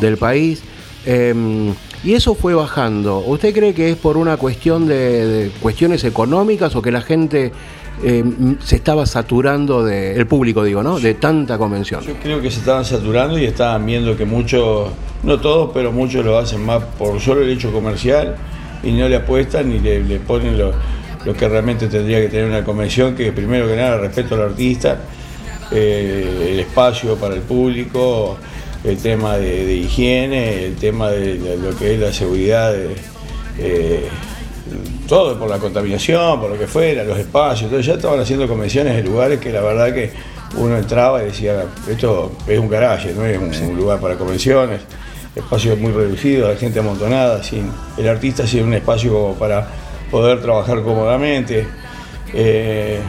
del 0.00 0.16
país. 0.18 0.62
Em, 1.06 1.74
y 2.04 2.12
eso 2.12 2.34
fue 2.34 2.54
bajando. 2.54 3.18
¿Usted 3.18 3.54
cree 3.54 3.74
que 3.74 3.90
es 3.90 3.96
por 3.96 4.16
una 4.16 4.36
cuestión 4.36 4.86
de, 4.86 5.50
cuestiones 5.60 6.04
económicas 6.04 6.76
o 6.76 6.82
que 6.82 6.90
la 6.90 7.00
gente 7.00 7.52
em, 8.02 8.58
se 8.60 8.76
estaba 8.76 9.06
saturando 9.06 9.84
de, 9.84 10.14
el 10.14 10.26
público 10.26 10.64
digo, 10.64 10.82
¿no? 10.82 10.98
De 10.98 11.14
tanta 11.14 11.58
convención. 11.58 12.02
Yo 12.02 12.14
creo 12.22 12.40
que 12.40 12.50
se 12.50 12.60
estaban 12.60 12.84
saturando 12.84 13.38
y 13.38 13.44
estaban 13.44 13.84
viendo 13.86 14.16
que 14.16 14.24
muchos, 14.24 14.90
no 15.22 15.40
todos, 15.40 15.70
pero 15.72 15.92
muchos 15.92 16.24
lo 16.24 16.38
hacen 16.38 16.64
más 16.64 16.82
por 16.98 17.20
solo 17.20 17.42
el 17.42 17.50
hecho 17.50 17.72
comercial 17.72 18.36
y 18.82 18.92
no 18.92 19.08
le 19.08 19.16
apuestan 19.16 19.68
ni 19.68 19.78
le, 19.78 20.18
ponen 20.20 20.58
los 20.58 20.74
lo 21.24 21.34
que 21.34 21.48
realmente 21.48 21.88
tendría 21.88 22.20
que 22.20 22.28
tener 22.28 22.46
una 22.46 22.64
convención, 22.64 23.14
que 23.14 23.30
primero 23.32 23.68
que 23.68 23.76
nada 23.76 23.98
respeto 23.98 24.36
al 24.36 24.42
artista, 24.42 25.00
eh, 25.70 26.52
el 26.52 26.60
espacio 26.60 27.16
para 27.16 27.34
el 27.34 27.42
público, 27.42 28.38
el 28.84 28.96
tema 28.96 29.36
de, 29.36 29.74
higiene, 29.74 30.64
el 30.64 30.76
tema 30.76 31.10
de, 31.10 31.58
lo 31.58 31.76
que 31.76 31.94
es 31.94 32.00
la 32.00 32.12
seguridad, 32.12 32.74
eh, 33.58 34.08
todo 35.08 35.38
por 35.38 35.48
la 35.48 35.58
contaminación, 35.58 36.40
por 36.40 36.50
lo 36.50 36.58
que 36.58 36.66
fuera, 36.66 37.04
los 37.04 37.18
espacios, 37.18 37.64
entonces 37.64 37.86
ya 37.86 37.94
estaban 37.94 38.20
haciendo 38.20 38.46
convenciones 38.48 38.98
en 38.98 39.04
lugares 39.04 39.40
que 39.40 39.50
la 39.52 39.60
verdad 39.60 39.92
que 39.92 40.12
uno 40.56 40.76
entraba 40.76 41.22
y 41.22 41.26
decía, 41.26 41.64
esto 41.88 42.32
es 42.46 42.58
un 42.58 42.68
garaje, 42.68 43.12
no 43.14 43.24
es 43.24 43.60
un, 43.60 43.76
lugar 43.76 44.00
para 44.00 44.16
convenciones, 44.16 44.80
espacios 45.34 45.78
muy 45.78 45.92
reducidos, 45.92 46.52
la 46.52 46.56
gente 46.58 46.80
amontonada, 46.80 47.42
sin, 47.42 47.70
el 47.96 48.08
artista 48.08 48.46
sin 48.46 48.64
un 48.64 48.74
espacio 48.74 49.34
para 49.38 49.66
poder 50.10 50.40
trabajar 50.40 50.82
cómodamente. 50.82 51.66
Eh, 52.32 53.00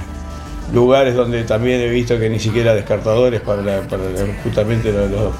lugares 0.73 1.15
donde 1.15 1.43
también 1.43 1.81
he 1.81 1.89
visto 1.89 2.17
que 2.17 2.29
ni 2.29 2.39
siquiera 2.39 2.73
descartadores 2.73 3.41
para, 3.41 3.83
justamente 4.43 4.91
los, 4.91 5.33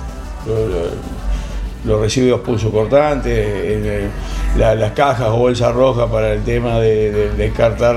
residuos 1.85 2.41
pulso 2.41 2.71
cortantes, 2.71 4.09
las 4.57 4.91
cajas 4.91 5.27
o 5.29 5.37
bolsas 5.37 5.73
rojas 5.73 6.09
para 6.09 6.33
el 6.33 6.43
tema 6.43 6.79
de, 6.79 7.31
descartar 7.37 7.95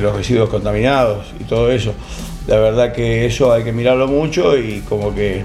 los 0.00 0.16
residuos 0.16 0.48
contaminados 0.48 1.26
y 1.40 1.44
todo 1.44 1.70
eso. 1.70 1.94
La 2.46 2.58
verdad 2.58 2.92
que 2.92 3.24
eso 3.24 3.52
hay 3.52 3.62
que 3.62 3.72
mirarlo 3.72 4.08
mucho 4.08 4.56
y 4.58 4.80
como 4.80 5.14
que 5.14 5.44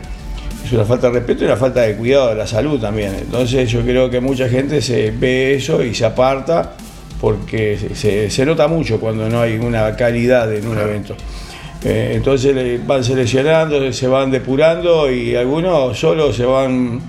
es 0.65 0.71
una 0.73 0.83
falta 0.83 1.07
de 1.07 1.13
respeto 1.13 1.43
y 1.43 1.45
una 1.45 1.55
falta 1.55 1.81
de 1.81 1.95
cuidado 1.95 2.29
de 2.29 2.35
la 2.35 2.47
salud 2.47 2.79
también. 2.79 3.15
Entonces 3.15 3.69
yo 3.69 3.81
creo 3.81 4.09
que 4.09 4.19
mucha 4.19 4.49
gente 4.49 4.81
se 4.81 5.11
ve 5.11 5.55
eso 5.55 5.83
y 5.83 5.93
se 5.93 6.05
aparta 6.05 6.73
porque 7.21 7.77
se, 7.93 8.45
nota 8.45 8.67
mucho 8.67 8.99
cuando 8.99 9.29
no 9.29 9.41
hay 9.41 9.57
una 9.57 9.95
calidad 9.95 10.53
en 10.53 10.67
un 10.67 10.77
evento. 10.77 11.15
Eh, 11.83 12.13
entonces 12.15 12.85
van 12.85 13.03
seleccionando, 13.03 13.91
se 13.93 14.07
van 14.07 14.31
depurando 14.31 15.11
y 15.11 15.35
algunos 15.35 15.97
solo 15.97 16.33
se 16.33 16.45
van 16.45 16.99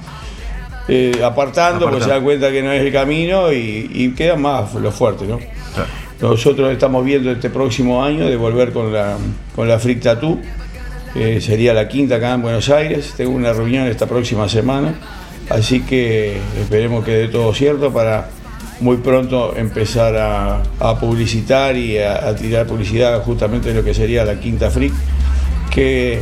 eh, 0.89 1.21
apartando 1.25 1.89
porque 1.89 2.05
se 2.05 2.11
dan 2.11 2.23
cuenta 2.23 2.51
que 2.51 2.63
no 2.63 2.73
es 2.73 2.83
el 2.83 2.93
camino 2.93 3.53
y, 3.53 4.13
quedan 4.17 4.43
más 4.43 4.75
los 4.75 4.95
fuertes. 4.95 5.29
¿no? 5.29 5.39
Nosotros 6.21 6.71
estamos 6.73 7.05
viendo 7.05 7.31
este 7.31 7.51
próximo 7.51 8.05
año 8.05 8.27
de 8.27 8.37
volver 8.37 8.73
con 8.73 8.93
la, 8.93 9.17
con 9.55 9.69
la 9.69 9.79
Frick 9.79 10.01
Tattoo 10.01 10.41
sería 11.41 11.75
la 11.75 11.89
quinta 11.89 12.17
acá 12.17 12.35
en 12.35 12.43
Buenos 12.43 12.69
Aires. 12.69 13.15
Tengo 13.17 13.33
una 13.33 13.53
reunión 13.53 13.87
esta 13.87 14.07
próxima 14.07 14.49
semana, 14.49 14.95
así 15.51 15.81
que 15.81 16.37
esperemos 16.61 17.05
que 17.05 17.13
dé 17.13 17.29
todo 17.29 17.53
cierto 17.53 17.93
para 17.93 18.29
muy 18.81 18.99
pronto 18.99 19.55
empezar 19.57 20.17
a, 20.17 20.99
publicitar 20.99 21.77
y 21.77 21.99
a, 21.99 22.35
tirar 22.37 22.67
publicidad 22.67 23.23
justamente 23.23 23.71
de 23.71 23.75
lo 23.75 23.85
que 23.85 23.95
sería 23.95 24.25
la 24.25 24.39
quinta 24.39 24.71
Freak, 24.71 24.93
que 25.71 26.21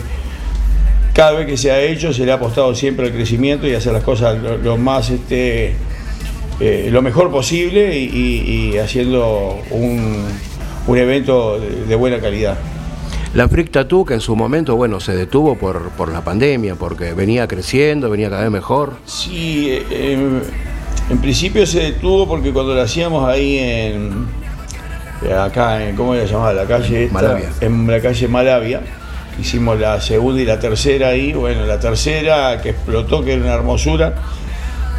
cada 1.12 1.32
vez 1.32 1.46
que 1.46 1.56
se 1.56 1.70
ha 1.70 1.80
hecho 1.80 2.12
se 2.12 2.24
le 2.24 2.32
ha 2.32 2.36
apostado 2.36 2.74
siempre 2.74 3.06
al 3.06 3.12
crecimiento 3.12 3.66
y 3.66 3.74
hacer 3.74 3.92
las 3.92 4.02
cosas 4.02 4.38
lo, 4.62 4.76
más 4.76 5.10
este, 5.10 5.74
eh, 6.60 6.88
lo 6.90 7.02
mejor 7.02 7.30
posible 7.30 7.98
y, 7.98 8.76
haciendo 8.78 9.58
un, 9.70 10.24
un 10.86 10.98
evento 10.98 11.58
de 11.58 11.94
buena 11.94 12.20
calidad. 12.20 12.56
La 13.36 13.48
Freak 13.50 13.70
Tattoo, 13.70 14.06
que 14.06 14.14
en 14.14 14.20
su 14.20 14.34
momento, 14.34 14.76
bueno, 14.76 14.98
se 14.98 15.14
detuvo 15.14 15.56
por, 15.56 15.90
por 15.90 16.10
la 16.10 16.24
pandemia, 16.24 16.74
porque 16.76 17.12
venía 17.12 17.46
creciendo, 17.46 18.08
venía 18.08 18.30
cada 18.30 18.44
vez 18.44 18.50
mejor. 18.50 18.94
Sí, 19.04 19.78
eh, 19.90 20.40
en 21.08 21.18
principio 21.18 21.64
se 21.66 21.80
detuvo 21.80 22.26
porque 22.26 22.52
cuando 22.52 22.74
la 22.74 22.82
hacíamos 22.82 23.28
ahí 23.28 23.58
en. 23.58 24.26
acá, 25.38 25.86
en, 25.86 25.96
¿cómo 25.96 26.14
se 26.14 26.26
llamaba? 26.26 26.52
La 26.52 26.64
calle. 26.64 27.08
Malavia. 27.12 27.50
En 27.60 27.86
la 27.86 28.00
calle 28.00 28.28
Malavia. 28.28 28.80
Hicimos 29.38 29.78
la 29.78 30.00
segunda 30.00 30.40
y 30.40 30.44
la 30.44 30.58
tercera 30.58 31.08
ahí. 31.08 31.32
Bueno, 31.32 31.64
la 31.66 31.78
tercera 31.78 32.60
que 32.60 32.70
explotó, 32.70 33.22
que 33.22 33.34
era 33.34 33.42
una 33.42 33.54
hermosura. 33.54 34.14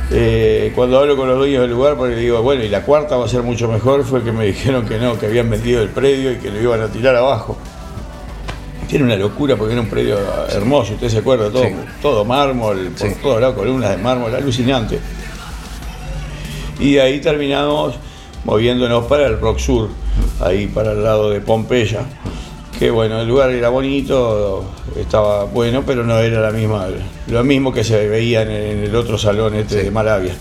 Eh, 0.10 0.72
cuando 0.74 1.00
hablo 1.00 1.18
con 1.18 1.28
los 1.28 1.38
dueños 1.38 1.62
del 1.62 1.72
lugar, 1.72 1.98
porque 1.98 2.16
digo, 2.16 2.42
bueno, 2.42 2.64
y 2.64 2.70
la 2.70 2.84
cuarta 2.84 3.18
va 3.18 3.26
a 3.26 3.28
ser 3.28 3.44
mucho 3.44 3.68
mejor, 3.68 4.06
fue 4.06 4.24
que 4.24 4.32
me 4.32 4.46
dijeron 4.48 4.86
que 4.86 5.00
no, 5.00 5.20
que 5.20 5.26
habían 5.26 5.50
vendido 5.50 5.82
el 5.82 5.90
predio 5.90 6.32
y 6.32 6.38
que 6.38 6.50
lo 6.50 6.62
iban 6.62 6.82
a 6.82 6.88
tirar 6.88 7.16
abajo. 7.16 7.58
Tiene 8.88 9.04
una 9.04 9.18
locura 9.18 9.58
porque 9.58 9.74
era 9.74 9.82
un 9.82 9.90
predio 9.90 10.18
hermoso, 10.50 10.94
usted 10.94 11.10
se 11.10 11.18
acuerda, 11.18 11.52
todo, 11.52 11.66
todo 12.02 12.24
mármol, 12.24 12.92
por 12.98 13.12
todos 13.16 13.42
lados, 13.42 13.56
columnas 13.58 13.90
de 13.90 13.98
mármol, 13.98 14.34
alucinante. 14.34 14.98
Y 16.80 16.98
ahí 16.98 17.20
terminamos 17.20 17.96
moviéndonos 18.46 19.06
para 19.06 19.28
el 19.28 19.40
Rock 19.40 19.60
Sur, 19.60 19.90
ahí 20.40 20.68
para 20.68 20.92
el 20.92 21.04
lado 21.04 21.30
de 21.30 21.42
Pompeya. 21.42 22.02
Que 22.78 22.92
bueno, 22.92 23.20
el 23.20 23.28
lugar 23.28 23.50
era 23.50 23.70
bonito, 23.70 24.64
estaba 24.96 25.46
bueno, 25.46 25.84
pero 25.86 26.04
no 26.04 26.20
era 26.20 26.40
la 26.40 26.52
misma, 26.52 26.88
lo 27.28 27.44
mismo 27.44 27.74
que 27.74 27.84
se 27.84 28.08
veía 28.08 28.44
en 28.44 28.52
el, 28.52 28.96
otro 28.96 29.18
salón 29.18 29.56
este 29.56 29.84
de 29.84 29.92
Malavia. 29.92 30.36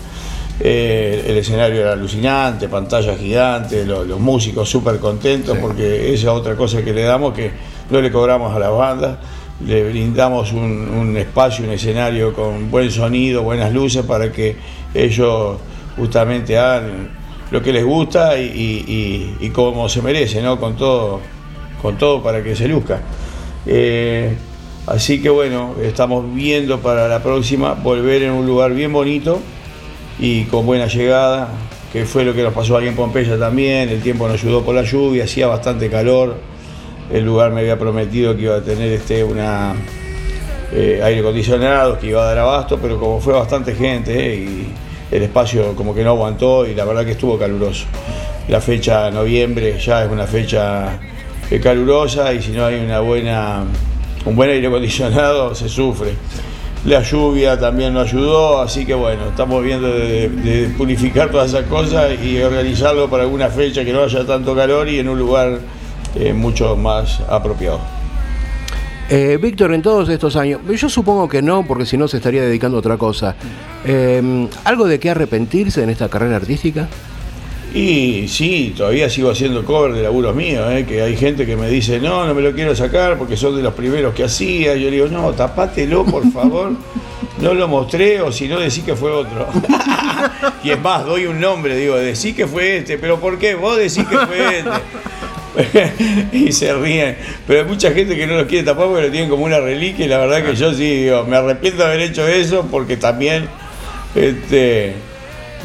Eh, 0.59 1.25
el 1.27 1.37
escenario 1.37 1.81
era 1.81 1.93
alucinante, 1.93 2.67
pantalla 2.67 3.15
gigante, 3.15 3.85
los, 3.85 4.07
músicos 4.19 4.69
súper 4.69 4.99
contentos, 4.99 5.57
porque 5.57 6.13
esa 6.13 6.27
es 6.27 6.33
otra 6.33 6.55
cosa 6.55 6.83
que 6.83 6.93
le 6.93 7.03
damos 7.03 7.33
que 7.33 7.51
no 7.89 8.01
le 8.01 8.11
cobramos 8.11 8.55
a 8.55 8.59
la 8.59 8.69
banda, 8.69 9.19
le 9.65 9.89
brindamos 9.89 10.53
un, 10.53 11.15
espacio, 11.17 11.65
un 11.65 11.71
escenario 11.71 12.33
con 12.33 12.69
buen 12.69 12.91
sonido, 12.91 13.41
buenas 13.41 13.73
luces 13.73 14.05
para 14.05 14.31
que 14.31 14.55
ellos 14.93 15.57
justamente 15.97 16.57
hagan 16.57 17.09
lo 17.51 17.61
que 17.61 17.73
les 17.73 17.83
gusta 17.83 18.39
y, 18.39 19.51
como 19.53 19.89
se 19.89 20.01
merece, 20.01 20.41
¿no? 20.41 20.59
Con 20.59 20.75
todo, 20.75 21.19
con 21.81 21.97
todo 21.97 22.21
para 22.21 22.43
que 22.43 22.55
se 22.55 22.67
luzca. 22.67 23.01
Eh, 23.65 24.35
así 24.85 25.21
que 25.21 25.29
bueno, 25.29 25.75
estamos 25.81 26.23
viendo 26.33 26.79
para 26.79 27.07
la 27.07 27.21
próxima 27.21 27.73
volver 27.73 28.23
en 28.23 28.31
un 28.31 28.45
lugar 28.45 28.73
bien 28.73 28.93
bonito 28.93 29.39
y 30.19 30.43
con 30.45 30.65
buena 30.65 30.87
llegada, 30.87 31.49
que 31.91 32.05
fue 32.05 32.23
lo 32.23 32.33
que 32.33 32.43
nos 32.43 32.53
pasó 32.53 32.77
aquí 32.77 32.87
en 32.87 32.95
Pompeya 32.95 33.37
también, 33.37 33.89
el 33.89 34.01
tiempo 34.01 34.27
nos 34.27 34.41
ayudó 34.41 34.63
por 34.63 34.75
la 34.75 34.83
lluvia, 34.83 35.25
hacía 35.25 35.47
bastante 35.47 35.89
calor 35.89 36.35
el 37.11 37.23
lugar 37.23 37.51
me 37.51 37.61
había 37.61 37.79
prometido 37.79 38.35
que 38.35 38.43
iba 38.43 38.57
a 38.57 38.61
tener 38.61 38.91
este, 38.91 39.23
una 39.23 39.75
eh, 40.73 40.99
aire 41.03 41.21
acondicionado, 41.21 41.97
que 41.97 42.07
iba 42.07 42.21
a 42.21 42.25
dar 42.25 42.39
abasto, 42.39 42.77
pero 42.81 42.99
como 42.99 43.19
fue 43.21 43.33
bastante 43.33 43.73
gente 43.75 44.43
eh, 44.43 44.65
el 45.11 45.23
espacio 45.23 45.75
como 45.75 45.93
que 45.93 46.03
no 46.03 46.11
aguantó 46.11 46.65
y 46.65 46.73
la 46.73 46.85
verdad 46.85 47.05
que 47.05 47.11
estuvo 47.11 47.37
caluroso. 47.37 47.85
La 48.47 48.61
fecha 48.61 49.09
noviembre 49.11 49.77
ya 49.79 50.03
es 50.03 50.11
una 50.11 50.25
fecha 50.25 50.99
eh, 51.49 51.59
calurosa 51.59 52.33
y 52.33 52.41
si 52.41 52.51
no 52.51 52.65
hay 52.65 52.75
una 52.75 52.99
buena, 52.99 53.63
un 54.25 54.35
buen 54.35 54.49
aire 54.49 54.67
acondicionado 54.67 55.53
se 55.55 55.69
sufre. 55.69 56.13
La 56.85 57.01
lluvia 57.01 57.59
también 57.59 57.93
no 57.93 58.01
ayudó, 58.01 58.61
así 58.61 58.85
que 58.85 58.93
bueno, 58.93 59.27
estamos 59.29 59.63
viendo 59.63 59.89
de, 59.89 60.29
de 60.29 60.69
purificar 60.69 61.29
todas 61.29 61.49
esas 61.49 61.65
cosas 61.65 62.11
y 62.23 62.41
organizarlo 62.41 63.09
para 63.09 63.23
alguna 63.23 63.49
fecha 63.49 63.83
que 63.83 63.91
no 63.91 64.03
haya 64.03 64.25
tanto 64.25 64.55
calor 64.55 64.87
y 64.87 64.99
en 64.99 65.09
un 65.09 65.17
lugar 65.17 65.59
eh, 66.15 66.33
mucho 66.33 66.75
más 66.75 67.19
apropiado. 67.29 67.96
Eh, 69.09 69.37
Víctor, 69.41 69.73
en 69.73 69.81
todos 69.81 70.09
estos 70.09 70.35
años, 70.35 70.59
yo 70.67 70.89
supongo 70.89 71.29
que 71.29 71.41
no, 71.41 71.65
porque 71.65 71.85
si 71.85 71.97
no 71.97 72.07
se 72.07 72.17
estaría 72.17 72.41
dedicando 72.41 72.77
a 72.77 72.79
otra 72.79 72.97
cosa. 72.97 73.35
Eh, 73.85 74.47
¿Algo 74.65 74.85
de 74.85 74.99
qué 74.99 75.09
arrepentirse 75.09 75.81
en 75.81 75.89
esta 75.89 76.09
carrera 76.09 76.35
artística? 76.35 76.89
Y 77.73 78.27
sí, 78.27 78.73
todavía 78.75 79.09
sigo 79.09 79.29
haciendo 79.29 79.63
cover 79.63 79.93
de 79.93 80.01
laburos 80.01 80.35
míos, 80.35 80.65
¿eh? 80.71 80.85
que 80.85 81.01
hay 81.01 81.15
gente 81.15 81.45
que 81.45 81.55
me 81.55 81.69
dice, 81.69 81.99
no, 81.99 82.25
no 82.25 82.33
me 82.33 82.41
lo 82.41 82.53
quiero 82.53 82.75
sacar 82.75 83.17
porque 83.17 83.37
son 83.37 83.55
de 83.55 83.61
los 83.61 83.73
primeros 83.73 84.13
que 84.13 84.23
hacía. 84.23 84.75
Yo 84.75 84.89
le 84.89 84.95
digo, 84.97 85.07
no, 85.07 85.31
tapátelo, 85.31 86.05
por 86.05 86.29
favor. 86.33 86.71
No 87.41 87.53
lo 87.53 87.67
mostré 87.67 88.19
o 88.21 88.31
si 88.31 88.47
no, 88.47 88.59
decí 88.59 88.81
que 88.81 88.95
fue 88.95 89.11
otro. 89.11 89.47
y 90.63 90.71
es 90.71 90.81
más, 90.81 91.05
doy 91.05 91.27
un 91.27 91.39
nombre, 91.39 91.75
digo, 91.75 91.95
decí 91.95 92.33
que 92.33 92.47
fue 92.47 92.77
este, 92.77 92.97
pero 92.97 93.19
¿por 93.19 93.37
qué? 93.37 93.53
Vos 93.55 93.77
decís 93.77 94.05
que 94.05 94.17
fue 94.17 94.59
este. 94.59 94.71
y 96.31 96.51
se 96.51 96.73
ríen. 96.73 97.17
Pero 97.45 97.61
hay 97.61 97.65
mucha 97.65 97.91
gente 97.91 98.15
que 98.15 98.27
no 98.27 98.35
los 98.35 98.47
quiere 98.47 98.65
tapar 98.65 98.87
porque 98.87 99.03
lo 99.03 99.11
tienen 99.11 99.29
como 99.29 99.45
una 99.45 99.59
reliquia 99.59 100.07
la 100.07 100.17
verdad 100.19 100.43
que 100.43 100.55
yo 100.55 100.73
sí 100.73 101.03
digo, 101.03 101.23
me 101.25 101.37
arrepiento 101.37 101.83
de 101.83 101.89
haber 101.89 102.01
hecho 102.01 102.27
eso 102.27 102.67
porque 102.69 102.97
también 102.97 103.47
este, 104.15 104.93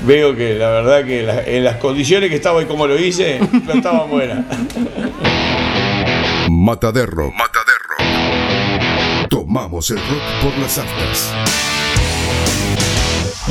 veo 0.07 0.35
que 0.37 0.55
la 0.55 0.71
verdad 0.71 1.05
que 1.05 1.57
en 1.57 1.65
las 1.65 1.77
condiciones 1.77 2.31
que 2.31 2.37
estaba 2.37 2.63
y 2.63 2.67
como 2.67 2.87
lo 2.87 2.99
hice, 2.99 3.41
no 3.67 3.73
estaban 3.73 4.11
buenas. 4.11 4.45
Matadero. 6.49 7.33
Matadero. 7.33 9.29
Tomamos 9.29 9.91
el 9.91 9.97
rock 9.97 10.43
por 10.43 10.59
las 10.59 10.79
aftas. 10.79 11.62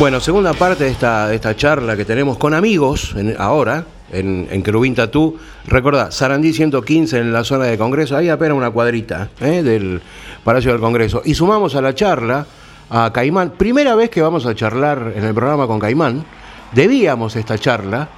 Bueno, 0.01 0.19
segunda 0.19 0.53
parte 0.53 0.85
de 0.85 0.89
esta, 0.89 1.31
esta 1.31 1.55
charla 1.55 1.95
que 1.95 2.05
tenemos 2.05 2.39
con 2.39 2.55
amigos 2.55 3.15
ahora, 3.37 3.85
en, 4.11 4.47
en 4.49 4.63
Querubín 4.63 4.95
Tatú. 4.95 5.37
Recordá, 5.67 6.09
Sarandí 6.09 6.53
115 6.53 7.19
en 7.19 7.31
la 7.31 7.43
zona 7.43 7.65
de 7.65 7.77
Congreso, 7.77 8.17
ahí 8.17 8.27
apenas 8.27 8.57
una 8.57 8.71
cuadrita 8.71 9.29
¿eh? 9.39 9.61
del 9.61 10.01
Palacio 10.43 10.71
del 10.71 10.81
Congreso. 10.81 11.21
Y 11.23 11.35
sumamos 11.35 11.75
a 11.75 11.81
la 11.81 11.93
charla 11.93 12.47
a 12.89 13.13
Caimán. 13.13 13.51
Primera 13.51 13.93
vez 13.93 14.09
que 14.09 14.23
vamos 14.23 14.47
a 14.47 14.55
charlar 14.55 15.13
en 15.15 15.23
el 15.23 15.35
programa 15.35 15.67
con 15.67 15.77
Caimán. 15.77 16.25
Debíamos 16.71 17.35
esta 17.35 17.59
charla. 17.59 18.09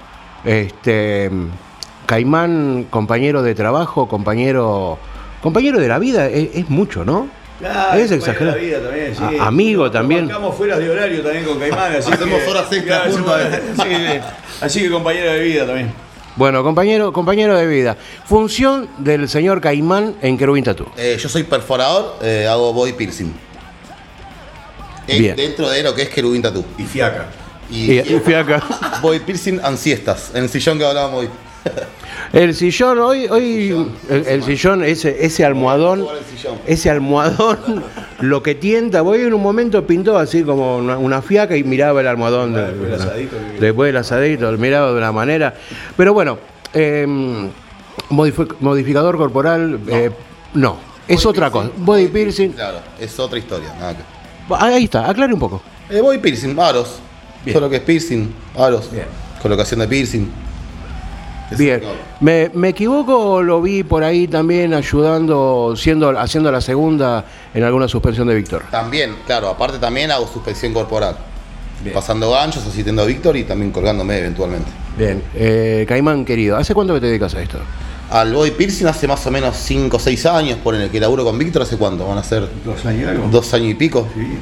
Este, 0.46 1.30
Caimán, 2.06 2.88
compañero 2.90 3.44
de 3.44 3.56
trabajo, 3.56 4.08
compañero, 4.08 4.98
compañero 5.42 5.82
de 5.82 5.90
la 5.90 6.00
vida, 6.00 6.28
es 6.28 6.70
mucho, 6.70 7.04
¿no? 7.04 7.43
Es 7.96 8.12
exagerado. 8.12 8.58
A- 9.42 9.48
amigo 9.48 9.90
también. 9.92 10.26
Estamos 10.26 10.56
fuera 10.56 10.78
de 10.80 10.90
horario 10.90 11.22
también 11.22 11.46
con 11.46 11.60
Caimán, 11.60 11.96
así 11.96 12.12
Hacemos 12.12 12.42
que- 12.42 12.50
horas 12.50 12.66
Claro, 12.86 13.12
juntos, 13.12 13.42
sí, 13.78 13.84
sí. 13.96 14.20
Así 14.62 14.82
que 14.82 14.90
compañero 14.90 15.32
de 15.34 15.40
vida 15.42 15.66
también. 15.66 15.94
Bueno, 16.36 16.64
compañero, 16.64 17.14
compañero 17.14 17.56
de 17.56 17.68
vida. 17.68 17.96
Función 18.26 18.90
del 18.98 19.30
señor 19.30 19.62
Caimán 19.62 20.16
en 20.22 20.38
Querubín 20.38 20.64
Tatú. 20.64 20.88
Eh, 20.98 21.18
yo 21.22 21.30
soy 21.30 21.44
perforador, 21.44 22.18
eh, 22.24 22.48
hago 22.50 22.74
body 22.74 22.94
piercing. 22.94 23.32
Eh, 25.08 25.20
Bien. 25.20 25.36
Dentro 25.36 25.70
de 25.70 25.84
lo 25.84 25.94
que 25.94 26.04
es 26.04 26.10
querubín 26.10 26.42
tattoo. 26.42 26.64
Y 26.78 26.84
fiaca. 26.84 27.26
Y, 27.70 27.92
Y, 27.92 28.00
y 28.00 28.20
fui 28.24 28.34
acá. 28.34 28.64
body 29.02 29.20
piercing 29.20 29.60
and 29.64 29.78
siestas, 29.78 30.32
en 30.34 30.44
el 30.44 30.50
sillón 30.50 30.78
que 30.78 30.86
hablábamos 30.86 31.20
hoy. 31.22 31.30
El 32.34 32.56
sillón, 32.56 32.98
hoy, 33.00 33.28
hoy, 33.30 33.88
el, 34.10 34.26
el 34.28 34.44
sillón, 34.44 34.84
ese, 34.84 35.24
ese 35.24 35.46
almohadón, 35.46 36.06
sillón. 36.36 36.58
ese 36.66 36.90
almohadón, 36.90 37.84
lo 38.22 38.42
que 38.42 38.56
tienta, 38.56 39.02
voy 39.02 39.22
en 39.22 39.34
un 39.36 39.42
momento 39.42 39.86
pintó 39.86 40.18
así 40.18 40.42
como 40.44 40.78
una, 40.78 40.98
una 40.98 41.22
fiaca 41.22 41.56
y 41.56 41.64
miraba 41.64 42.02
el 42.02 42.08
almohadón. 42.08 42.54
de- 42.54 42.62
Después 42.72 42.88
el 42.90 42.94
asadito. 43.02 43.36
Después 43.60 43.90
el 43.92 43.98
asadito, 43.98 44.52
miraba 44.54 44.92
de 44.92 44.98
una 44.98 45.12
manera. 45.12 45.54
Pero 45.96 46.14
bueno, 46.14 46.40
eh, 46.74 47.06
modifi- 48.10 48.56
modificador 48.60 49.16
corporal, 49.18 49.80
eh, 49.88 50.10
no, 50.56 50.78
es 51.08 51.26
otra 51.26 51.52
cosa. 51.52 51.70
Body 51.78 52.08
piercing, 52.08 52.52
Claro, 52.54 52.80
es 53.00 53.20
otra 53.20 53.38
historia. 53.38 53.74
nada 53.80 53.96
que- 53.96 54.56
ahí 54.56 54.86
está, 54.86 55.08
aclare 55.10 55.34
un 55.34 55.40
poco. 55.40 55.62
Eh, 55.90 56.02
body 56.02 56.18
piercing, 56.18 56.58
aros. 56.60 57.00
Bien. 57.46 57.54
Todo 57.54 57.66
lo 57.66 57.70
que 57.70 57.76
es 57.78 57.82
piercing, 57.84 58.34
aros. 58.58 58.90
Bien. 58.92 59.06
Colocación 59.42 59.82
de 59.82 59.88
piercing. 59.88 60.32
Bien. 61.58 61.82
¿Me, 62.20 62.50
me 62.54 62.70
equivoco 62.70 63.16
o 63.34 63.42
lo 63.44 63.62
vi 63.62 63.84
por 63.84 64.04
ahí 64.04 64.28
también 64.28 64.74
ayudando, 64.74 65.76
siendo, 65.78 66.10
haciendo 66.20 66.52
la 66.52 66.62
segunda 66.62 67.26
en 67.54 67.64
alguna 67.64 67.88
suspensión 67.88 68.28
de 68.28 68.36
Víctor? 68.36 68.64
También, 68.72 69.16
claro, 69.26 69.50
aparte 69.50 69.78
también 69.78 70.10
hago 70.12 70.28
suspensión 70.28 70.74
corporal. 70.74 71.16
Pasando 71.94 72.32
ganchos, 72.32 72.66
asistiendo 72.66 73.02
a 73.02 73.06
Víctor 73.06 73.36
y 73.36 73.44
también 73.44 73.72
colgándome 73.72 74.18
eventualmente. 74.18 74.72
Bien, 74.98 75.22
eh, 75.36 75.86
Caimán 75.88 76.24
querido, 76.24 76.56
¿hace 76.56 76.74
cuánto 76.74 76.94
que 76.94 77.02
te 77.02 77.08
dedicas 77.08 77.36
a 77.36 77.42
esto? 77.42 77.58
Al 78.10 78.32
body 78.34 78.52
piercing 78.52 78.88
hace 78.88 79.06
más 79.08 79.26
o 79.28 79.32
menos 79.32 79.58
5 79.58 79.98
o 79.98 80.00
6 80.00 80.26
años, 80.28 80.60
por 80.64 80.76
el 80.76 80.90
que 80.90 81.00
laburo 81.00 81.26
con 81.26 81.38
Víctor, 81.38 81.64
¿hace 81.64 81.78
cuánto? 81.78 82.08
Van 82.08 82.18
a 82.18 82.24
ser 82.24 82.48
¿Dos 82.64 82.86
años 82.86 83.10
algo? 83.10 83.28
dos 83.30 83.54
años 83.54 83.72
y 83.72 83.74
pico, 83.74 84.08
Sí. 84.14 84.38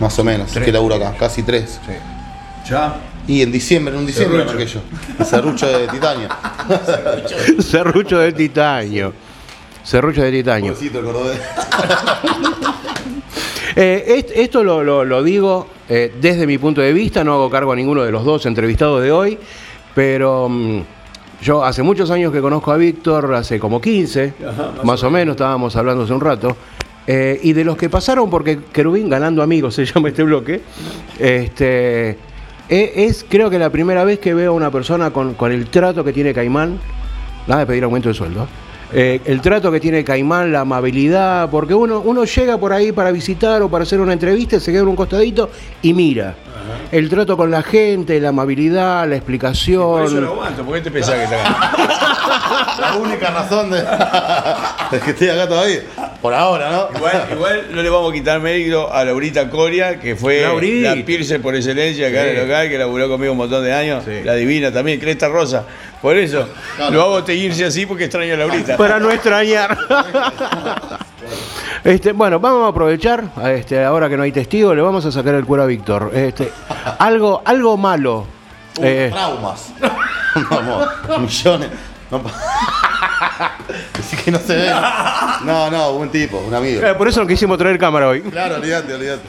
más 0.00 0.18
o 0.18 0.24
menos, 0.24 0.50
que 0.52 0.70
laburo 0.72 0.96
acá, 0.96 1.14
casi 1.18 1.42
tres. 1.42 1.80
Ya. 2.68 2.96
Y 3.28 3.42
en 3.42 3.52
diciembre, 3.52 3.94
en 3.94 4.00
un 4.00 4.06
diciembre 4.06 4.44
Serrucho. 4.44 4.56
aquello. 4.56 4.80
El 5.18 5.24
serrucho 5.26 5.66
de 5.68 5.86
titanio. 5.88 6.28
Serrucho 7.62 8.18
de 8.18 8.32
titanio. 8.32 9.12
Serrucho 9.84 10.22
de 10.22 10.30
titanio. 10.32 10.72
Pobrecito, 10.74 10.98
el 10.98 11.04
cordobés. 11.04 11.40
Eh, 13.76 14.04
est- 14.18 14.32
esto 14.34 14.64
lo, 14.64 14.82
lo- 14.82 15.04
lo 15.04 15.22
digo 15.22 15.68
eh, 15.88 16.12
desde 16.20 16.44
mi 16.44 16.58
punto 16.58 16.80
de 16.80 16.92
vista, 16.92 17.22
no 17.22 17.34
hago 17.34 17.48
cargo 17.48 17.70
a 17.72 17.76
ninguno 17.76 18.02
de 18.02 18.10
los 18.10 18.24
dos 18.24 18.44
entrevistados 18.46 19.00
de 19.00 19.12
hoy, 19.12 19.38
pero 19.94 20.48
mm, 20.48 20.80
yo 21.42 21.64
hace 21.64 21.82
muchos 21.84 22.10
años 22.10 22.32
que 22.32 22.40
conozco 22.40 22.72
a 22.72 22.76
Víctor, 22.76 23.32
hace 23.32 23.60
como 23.60 23.80
15, 23.80 24.34
Ajá, 24.46 24.72
más, 24.78 24.84
más 24.84 25.02
o 25.04 25.10
menos, 25.10 25.34
estábamos 25.34 25.76
hablando 25.76 26.02
hace 26.02 26.12
un 26.12 26.20
rato, 26.20 26.56
eh, 27.06 27.38
y 27.44 27.52
de 27.52 27.62
los 27.64 27.76
que 27.76 27.88
pasaron, 27.88 28.28
porque 28.28 28.58
Querubín 28.72 29.08
ganando 29.08 29.40
amigos 29.40 29.72
se 29.76 29.84
llama 29.86 30.08
este 30.08 30.24
bloque, 30.24 30.60
este, 31.20 32.18
es 32.96 33.24
creo 33.28 33.50
que 33.50 33.58
la 33.58 33.70
primera 33.70 34.04
vez 34.04 34.18
que 34.20 34.32
veo 34.32 34.52
a 34.52 34.54
una 34.54 34.70
persona 34.70 35.10
con, 35.10 35.34
con 35.34 35.50
el 35.52 35.66
trato 35.66 36.04
que 36.04 36.12
tiene 36.12 36.32
Caimán, 36.32 36.78
nada 37.46 37.60
de 37.60 37.66
pedir 37.66 37.84
aumento 37.84 38.08
de 38.08 38.14
sueldo. 38.14 38.46
eh, 38.92 39.20
el 39.24 39.40
trato 39.40 39.70
que 39.72 39.80
tiene 39.80 40.02
Caimán, 40.04 40.52
la 40.52 40.60
amabilidad, 40.60 41.48
porque 41.50 41.74
uno, 41.74 42.00
uno 42.00 42.24
llega 42.24 42.58
por 42.58 42.72
ahí 42.72 42.92
para 42.92 43.10
visitar 43.12 43.60
o 43.62 43.68
para 43.68 43.82
hacer 43.84 44.00
una 44.00 44.12
entrevista, 44.12 44.58
se 44.60 44.70
queda 44.72 44.82
en 44.82 44.88
un 44.88 44.96
costadito 44.96 45.50
y 45.82 45.92
mira. 45.92 46.34
El 46.92 47.08
trato 47.08 47.36
con 47.36 47.50
la 47.50 47.62
gente, 47.62 48.20
la 48.20 48.28
amabilidad, 48.28 49.00
la 49.00 49.00
Por 49.00 49.06
eso 49.08 49.10
lo 49.10 49.16
explicación. 49.16 50.24
aguanto, 50.24 50.64
¿por 50.64 50.74
qué 50.76 50.80
te 50.82 50.90
pensás 50.90 51.14
que 51.16 51.24
está 51.24 51.40
acá? 51.42 52.76
La 52.80 52.96
única 52.96 53.30
razón 53.30 53.70
de, 53.70 53.78
de 54.90 55.00
que 55.04 55.10
estoy 55.10 55.28
acá 55.28 55.48
todavía. 55.48 55.80
Por 56.20 56.34
ahora, 56.34 56.70
¿no? 56.70 56.88
Igual, 56.98 57.26
igual 57.32 57.66
no 57.72 57.82
le 57.82 57.88
vamos 57.90 58.10
a 58.10 58.14
quitar 58.14 58.40
mérito 58.40 58.92
a 58.92 59.04
Laurita 59.04 59.48
Coria, 59.48 59.98
que 59.98 60.16
fue 60.16 60.42
Laurita. 60.42 60.94
la 60.94 61.04
Pierce 61.04 61.38
por 61.40 61.54
excelencia 61.56 62.08
acá 62.08 62.22
en 62.26 62.30
Sí. 62.34 62.36
el 62.40 62.46
local, 62.48 62.68
que 62.68 62.78
laburó 62.78 63.08
conmigo 63.08 63.32
un 63.32 63.38
montón 63.38 63.64
de 63.64 63.72
años. 63.72 64.04
Sí. 64.04 64.20
La 64.24 64.34
divina 64.34 64.70
también, 64.70 65.00
Cresta 65.00 65.28
Rosa. 65.28 65.64
Por 66.02 66.16
eso, 66.16 66.46
Claro. 66.76 66.92
lo 66.92 67.02
hago 67.02 67.24
teñirse 67.24 67.64
así 67.64 67.86
porque 67.86 68.04
extraño 68.04 68.34
a 68.34 68.36
Laurita. 68.36 68.76
Para 68.76 68.98
no 68.98 69.10
extrañar. 69.10 69.76
Este, 71.84 72.12
bueno, 72.12 72.38
vamos 72.40 72.66
a 72.66 72.68
aprovechar, 72.68 73.24
este, 73.46 73.82
ahora 73.82 74.08
que 74.08 74.16
no 74.16 74.22
hay 74.22 74.32
testigo, 74.32 74.74
le 74.74 74.82
vamos 74.82 75.04
a 75.06 75.12
sacar 75.12 75.34
el 75.34 75.44
cuero 75.46 75.62
a 75.62 75.66
Víctor. 75.66 76.10
Este, 76.14 76.50
algo, 76.98 77.40
algo 77.44 77.76
malo. 77.78 78.26
Uh, 78.78 78.82
Eh, 78.84 79.08
Traumas. 79.10 79.72
Vamos, 80.50 80.88
millones. 81.18 81.68
No, 82.10 82.22
Así 83.98 84.16
que 84.16 84.30
no 84.30 84.38
se 84.38 84.54
ve. 84.56 84.70
No, 85.44 85.70
no, 85.70 85.92
buen 85.94 86.10
tipo, 86.10 86.38
un 86.38 86.54
amigo. 86.54 86.84
eh, 86.86 86.94
por 86.94 87.08
eso 87.08 87.20
no 87.20 87.26
quisimos 87.26 87.56
traer 87.58 87.78
cámara 87.78 88.08
hoy. 88.08 88.20
Claro, 88.22 88.56
olvídate, 88.56 88.94
olvídate. 88.94 89.22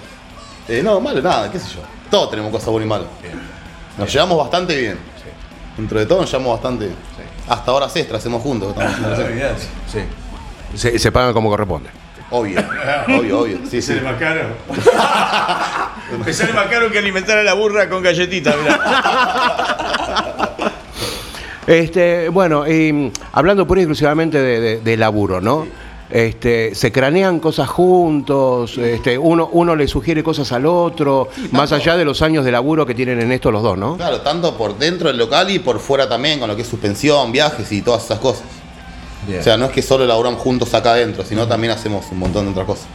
Eh, 0.68 0.82
no, 0.84 1.00
malo 1.00 1.22
nada, 1.22 1.50
qué 1.52 1.60
sé 1.60 1.70
yo. 1.76 1.82
Todos 2.10 2.30
tenemos 2.32 2.52
cosas 2.52 2.70
buenas 2.70 2.86
y 2.86 2.90
malas. 2.90 3.08
Nos 3.98 4.12
llevamos 4.12 4.38
bastante 4.38 4.76
bien. 4.76 4.98
Dentro 5.78 6.00
de 6.00 6.06
todo 6.06 6.22
nos 6.22 6.32
llevamos 6.32 6.54
bastante 6.54 6.86
bien. 6.86 6.98
Hasta 7.48 7.72
horas 7.72 7.96
extras 7.96 8.20
hacemos 8.22 8.42
juntos. 8.42 8.70
estamos 8.70 8.94
haciendo 9.20 9.46
extras. 9.46 9.68
Se, 10.76 11.00
se 11.00 11.12
pagan 11.12 11.34
como 11.34 11.50
corresponde. 11.50 11.90
Obvio, 12.30 12.62
obvio, 13.08 13.40
obvio. 13.42 13.58
Sí, 13.70 13.82
sí. 13.82 14.00
más 14.02 14.16
caro. 14.16 14.42
Me 16.26 16.34
sale 16.34 16.54
más 16.54 16.68
caro 16.68 16.90
que 16.92 16.98
alimentar 17.00 17.38
a 17.38 17.44
la 17.44 17.54
burra 17.54 17.90
con 17.90 18.02
galletitas, 18.04 18.56
mirá. 18.58 20.51
Este, 21.68 22.30
bueno, 22.30 22.68
y, 22.68 22.92
mm, 22.92 23.12
hablando 23.34 23.68
pura 23.68 23.82
y 23.82 23.84
exclusivamente 23.84 24.40
de, 24.42 24.60
de- 24.60 24.80
de 24.82 24.98
laburo, 24.98 25.42
¿no? 25.42 25.68
este, 26.14 26.76
se 26.76 26.92
cranean 26.92 27.40
cosas 27.40 27.70
juntos, 27.70 28.78
este, 28.78 29.18
uno, 29.18 29.48
uno 29.54 29.78
le 29.78 29.88
sugiere 29.88 30.22
cosas 30.24 30.52
al 30.52 30.66
otro, 30.66 31.30
más 31.52 31.72
allá 31.72 31.96
de 31.96 32.04
los 32.04 32.22
años 32.22 32.44
de 32.44 32.52
laburo 32.52 32.86
que 32.86 32.94
tienen 32.94 33.22
en 33.22 33.32
esto 33.32 33.50
los 33.50 33.64
dos, 33.64 33.78
¿no? 33.78 33.96
Claro, 33.96 34.20
tanto 34.20 34.58
por 34.58 34.78
dentro 34.78 35.08
del 35.08 35.16
local 35.18 35.50
y 35.52 35.60
por 35.60 35.80
fuera 35.80 36.10
también, 36.10 36.40
con 36.40 36.50
lo 36.50 36.56
que 36.58 36.64
es 36.64 36.68
suspensión, 36.68 37.32
viajes 37.32 37.72
y 37.72 37.82
todas 37.82 38.04
esas 38.04 38.20
cosas. 38.20 38.44
O 39.40 39.42
sea, 39.42 39.56
no 39.56 39.68
es 39.68 39.72
que 39.72 39.82
solo 39.82 40.06
laburamos 40.06 40.42
juntos 40.42 40.74
acá 40.74 40.92
adentro, 40.92 41.24
sino 41.24 41.48
también 41.48 41.72
hacemos 41.72 42.06
un 42.12 42.20
montón 42.20 42.44
de 42.44 42.52
otras 42.52 42.66
cosas. 42.66 42.88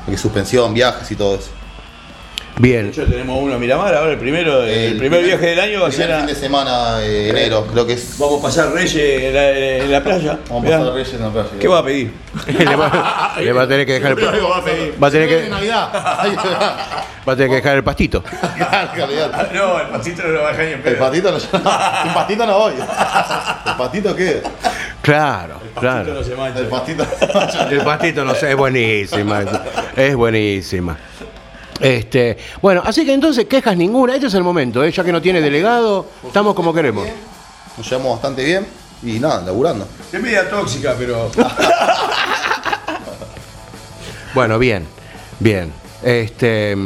Lo 0.00 0.06
que 0.06 0.14
es 0.16 0.20
suspensión, 0.20 0.74
viajes 0.74 1.08
y 1.12 1.14
todo 1.14 1.36
eso. 1.36 1.50
Bien. 2.58 2.84
De 2.84 2.88
hecho, 2.90 3.04
tenemos 3.04 3.38
uno 3.42 3.54
a 3.54 3.58
Miramar, 3.58 3.94
ahora 3.94 4.12
el 4.12 4.18
primero, 4.18 4.62
el, 4.62 4.96
primer 4.96 5.22
viaje 5.22 5.46
del 5.48 5.60
año 5.60 5.82
va 5.82 5.88
a 5.88 5.92
ser 5.92 6.10
a, 6.10 6.18
fin 6.18 6.26
de 6.26 6.34
semana, 6.34 7.02
eh, 7.02 7.28
enero, 7.28 7.66
creo 7.70 7.86
que 7.86 7.92
es. 7.92 8.18
Vamos 8.18 8.40
a 8.40 8.42
pasar 8.44 8.72
Reyes 8.72 8.94
en 9.24 9.34
la, 9.34 9.50
en 9.50 9.92
la 9.92 10.02
playa. 10.02 10.38
Vamos 10.48 10.64
a 10.64 10.78
pasar 10.78 10.94
Reyes 10.94 11.12
en 11.12 11.20
la 11.20 11.30
playa. 11.30 11.48
¿Qué 11.60 11.68
va 11.68 11.78
a 11.80 11.84
pedir? 11.84 12.12
le, 12.58 12.76
va, 12.76 13.34
le 13.38 13.52
va 13.52 13.62
a 13.62 13.68
tener 13.68 13.84
que 13.84 13.92
dejar 13.92 14.12
el, 14.12 14.16
Primero 14.16 14.48
va 14.48 14.56
a 14.56 14.64
pedir. 14.64 14.94
va 15.02 15.06
a 15.06 15.10
tener 15.10 15.28
que- 15.28 15.48
Navidad. 15.50 15.90
va 17.28 17.32
a 17.32 17.36
tener 17.36 17.50
que 17.50 17.56
dejar 17.56 17.76
el 17.76 17.84
pastito. 17.84 18.24
No, 19.52 19.80
el 19.80 19.88
pasito 19.88 20.22
no 20.22 20.28
lo 20.30 20.42
va 20.42 20.48
a 20.48 20.52
dejar 20.52 20.64
ni 20.66 20.72
en 20.72 20.78
El 20.78 20.82
pedo. 20.82 20.98
patito 20.98 21.32
no, 21.32 21.40
sin 21.40 21.50
patito 22.14 22.46
no 22.46 22.58
voy. 22.58 22.72
El 22.74 23.74
patito 23.76 24.16
qué? 24.16 24.42
Claro, 25.02 25.54
Pasito 25.58 25.80
claro. 25.80 26.14
no 26.14 26.22
se 26.24 26.34
mancha. 26.34 26.58
El 26.60 26.66
patito. 26.66 27.06
El 27.70 27.80
pastito 27.82 28.24
no 28.24 28.34
sé, 28.34 28.50
es 28.50 28.56
buenísima. 28.56 29.44
Es 29.94 30.14
buenísima. 30.16 30.96
Este, 31.80 32.38
bueno, 32.62 32.82
así 32.84 33.04
que 33.04 33.12
entonces 33.12 33.44
quejas 33.46 33.76
ninguna, 33.76 34.14
este 34.14 34.28
es 34.28 34.34
el 34.34 34.42
momento, 34.42 34.82
¿eh? 34.82 34.90
ya 34.90 35.04
que 35.04 35.12
no 35.12 35.20
tiene 35.20 35.40
delegado, 35.40 36.06
estamos 36.26 36.54
como 36.54 36.72
queremos. 36.72 37.06
Nos 37.76 37.88
llevamos 37.88 38.12
bastante 38.12 38.44
bien 38.44 38.66
y 39.02 39.18
nada, 39.18 39.42
laburando. 39.42 39.86
Es 40.12 40.20
media 40.20 40.48
tóxica, 40.48 40.94
pero. 40.98 41.30
Bueno, 44.36 44.58
bien, 44.58 44.84
bien. 45.40 45.72
Este, 46.02 46.76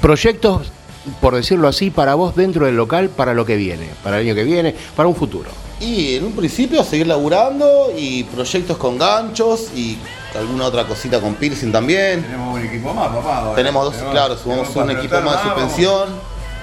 proyectos, 0.00 0.72
por 1.20 1.36
decirlo 1.36 1.68
así, 1.68 1.90
para 1.90 2.16
vos 2.16 2.34
dentro 2.34 2.66
del 2.66 2.74
local, 2.74 3.10
para 3.10 3.32
lo 3.32 3.46
que 3.46 3.54
viene, 3.54 3.90
para 4.02 4.18
el 4.18 4.26
año 4.26 4.34
que 4.34 4.42
viene, 4.42 4.74
para 4.96 5.08
un 5.08 5.14
futuro. 5.14 5.50
Y 5.78 6.16
en 6.16 6.24
un 6.24 6.32
principio 6.32 6.82
seguir 6.82 7.06
laburando 7.06 7.92
y 7.96 8.24
proyectos 8.24 8.76
con 8.76 8.98
ganchos 8.98 9.68
y 9.76 9.98
alguna 10.38 10.64
otra 10.66 10.84
cosita 10.84 11.20
con 11.20 11.34
piercing 11.34 11.72
también. 11.72 12.22
Tenemos 12.22 12.54
un 12.54 12.62
equipo 12.66 12.94
más, 12.94 13.08
papá. 13.08 13.38
ahora. 13.38 13.56
Tenemos 13.56 13.84
dos, 13.84 14.10
claro, 14.10 14.36
sumamos 14.36 14.74
un 14.74 14.90
equipo 14.90 15.20
más 15.20 15.36
de 15.36 15.42
suspensión. 15.50 16.08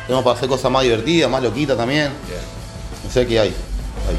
Tenemos 0.06 0.24
para 0.24 0.36
hacer 0.38 0.50
cosas 0.50 0.72
más 0.72 0.84
divertidas, 0.84 1.30
más 1.30 1.44
loquitas 1.44 1.78
también. 1.78 2.10
O 3.08 3.12
sea 3.12 3.26
que 3.26 3.40
hay. 3.40 3.50
hay. 3.50 4.18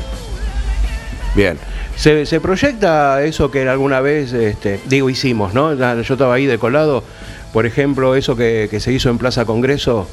Bien. 1.35 1.59
Se, 1.97 2.27
se 2.27 2.41
proyecta 2.41 3.23
eso 3.23 3.51
que 3.51 3.69
alguna 3.69 4.01
vez, 4.01 4.33
este, 4.33 4.81
digo, 4.87 5.11
hicimos, 5.11 5.55
¿no? 5.55 5.75
Yo 5.75 6.15
estaba 6.15 6.35
ahí 6.35 6.47
de 6.47 6.59
colado, 6.59 7.05
por 7.53 7.67
ejemplo, 7.67 8.17
eso 8.17 8.35
que, 8.35 8.67
que 8.69 8.81
se 8.81 8.93
hizo 8.93 9.11
en 9.11 9.19
Plaza 9.19 9.45
Congreso 9.45 10.09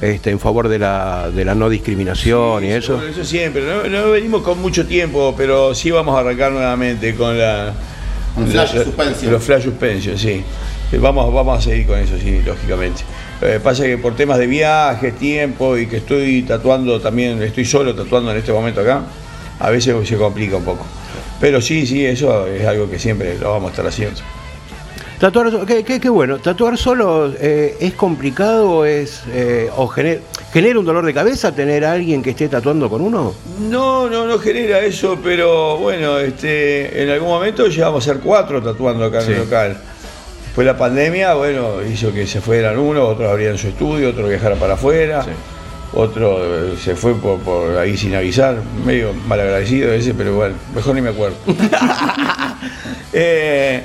este, 0.00 0.30
en 0.30 0.40
favor 0.40 0.68
de 0.68 0.78
la, 0.78 1.30
de 1.30 1.44
la 1.44 1.54
no 1.54 1.68
discriminación 1.68 2.64
y 2.64 2.68
eso. 2.70 2.94
Bueno, 2.96 3.10
eso 3.10 3.24
siempre. 3.24 3.62
No, 3.62 3.86
no 3.88 4.10
venimos 4.10 4.42
con 4.42 4.58
mucho 4.60 4.86
tiempo, 4.86 5.34
pero 5.36 5.74
sí 5.74 5.90
vamos 5.90 6.16
a 6.16 6.20
arrancar 6.20 6.52
nuevamente 6.52 7.14
con 7.14 7.38
la. 7.38 7.74
Un 8.36 8.46
flash 8.46 8.72
suspension. 8.72 9.32
Los 9.32 9.42
flash 9.42 9.64
suspension, 9.64 10.18
sí. 10.18 10.42
Vamos, 10.98 11.32
vamos 11.32 11.58
a 11.58 11.62
seguir 11.62 11.86
con 11.86 11.98
eso, 11.98 12.18
sí, 12.18 12.40
lógicamente. 12.44 13.02
Eh, 13.42 13.60
pasa 13.62 13.84
que 13.84 13.96
por 13.96 14.16
temas 14.16 14.38
de 14.38 14.46
viaje, 14.46 15.12
tiempo 15.12 15.78
y 15.78 15.86
que 15.86 15.98
estoy 15.98 16.42
tatuando 16.42 17.00
también, 17.00 17.40
estoy 17.42 17.64
solo 17.64 17.94
tatuando 17.94 18.32
en 18.32 18.38
este 18.38 18.52
momento 18.52 18.80
acá, 18.80 19.02
a 19.60 19.70
veces 19.70 20.08
se 20.08 20.16
complica 20.16 20.56
un 20.56 20.64
poco. 20.64 20.84
Pero 21.40 21.60
sí, 21.60 21.86
sí, 21.86 22.04
eso 22.04 22.46
es 22.46 22.66
algo 22.66 22.90
que 22.90 22.98
siempre 22.98 23.38
lo 23.38 23.52
vamos 23.52 23.68
a 23.68 23.70
estar 23.70 23.86
haciendo. 23.86 24.20
Tatuar, 25.20 25.66
qué, 25.66 25.84
qué- 25.84 26.00
qué 26.00 26.08
bueno, 26.08 26.38
tatuar 26.38 26.78
solo 26.78 27.30
eh, 27.38 27.76
es 27.78 27.92
complicado, 27.92 28.86
es 28.86 29.22
eh, 29.30 29.68
o 29.76 29.86
gener- 29.86 30.20
genera 30.50 30.78
un 30.78 30.86
dolor 30.86 31.04
de 31.04 31.12
cabeza 31.12 31.52
tener 31.54 31.84
a 31.84 31.92
alguien 31.92 32.22
que 32.22 32.30
esté 32.30 32.48
tatuando 32.48 32.88
con 32.88 33.02
uno. 33.02 33.34
No, 33.68 34.08
no, 34.08 34.24
no 34.24 34.38
genera 34.38 34.80
eso, 34.80 35.18
pero 35.22 35.76
bueno, 35.76 36.18
este, 36.18 37.02
en 37.02 37.10
algún 37.10 37.28
momento 37.28 37.66
llegamos 37.66 38.02
a 38.08 38.12
ser 38.14 38.22
cuatro 38.22 38.62
tatuando 38.62 39.04
acá 39.04 39.18
en 39.20 39.26
Sí. 39.26 39.32
el 39.32 39.38
local. 39.40 39.76
Después 40.46 40.66
la 40.66 40.78
pandemia, 40.78 41.34
bueno, 41.34 41.82
hizo 41.82 42.14
que 42.14 42.26
se 42.26 42.40
fueran 42.40 42.78
uno, 42.78 43.06
otro 43.06 43.28
abrían 43.28 43.58
su 43.58 43.68
estudio, 43.68 44.08
otro 44.08 44.26
viajara 44.26 44.54
para 44.56 44.72
afuera, 44.72 45.22
Sí. 45.22 45.30
otro 45.92 46.38
eh, 46.42 46.76
se 46.82 46.96
fue 46.96 47.14
por, 47.14 47.38
por 47.40 47.76
ahí 47.76 47.94
sin 47.98 48.14
avisar, 48.14 48.56
medio 48.86 49.12
malagradecido 49.28 49.92
ese, 49.92 50.14
pero 50.14 50.34
bueno, 50.34 50.54
mejor 50.74 50.94
ni 50.94 51.02
me 51.02 51.10
acuerdo. 51.10 51.36
Eh, 53.12 53.82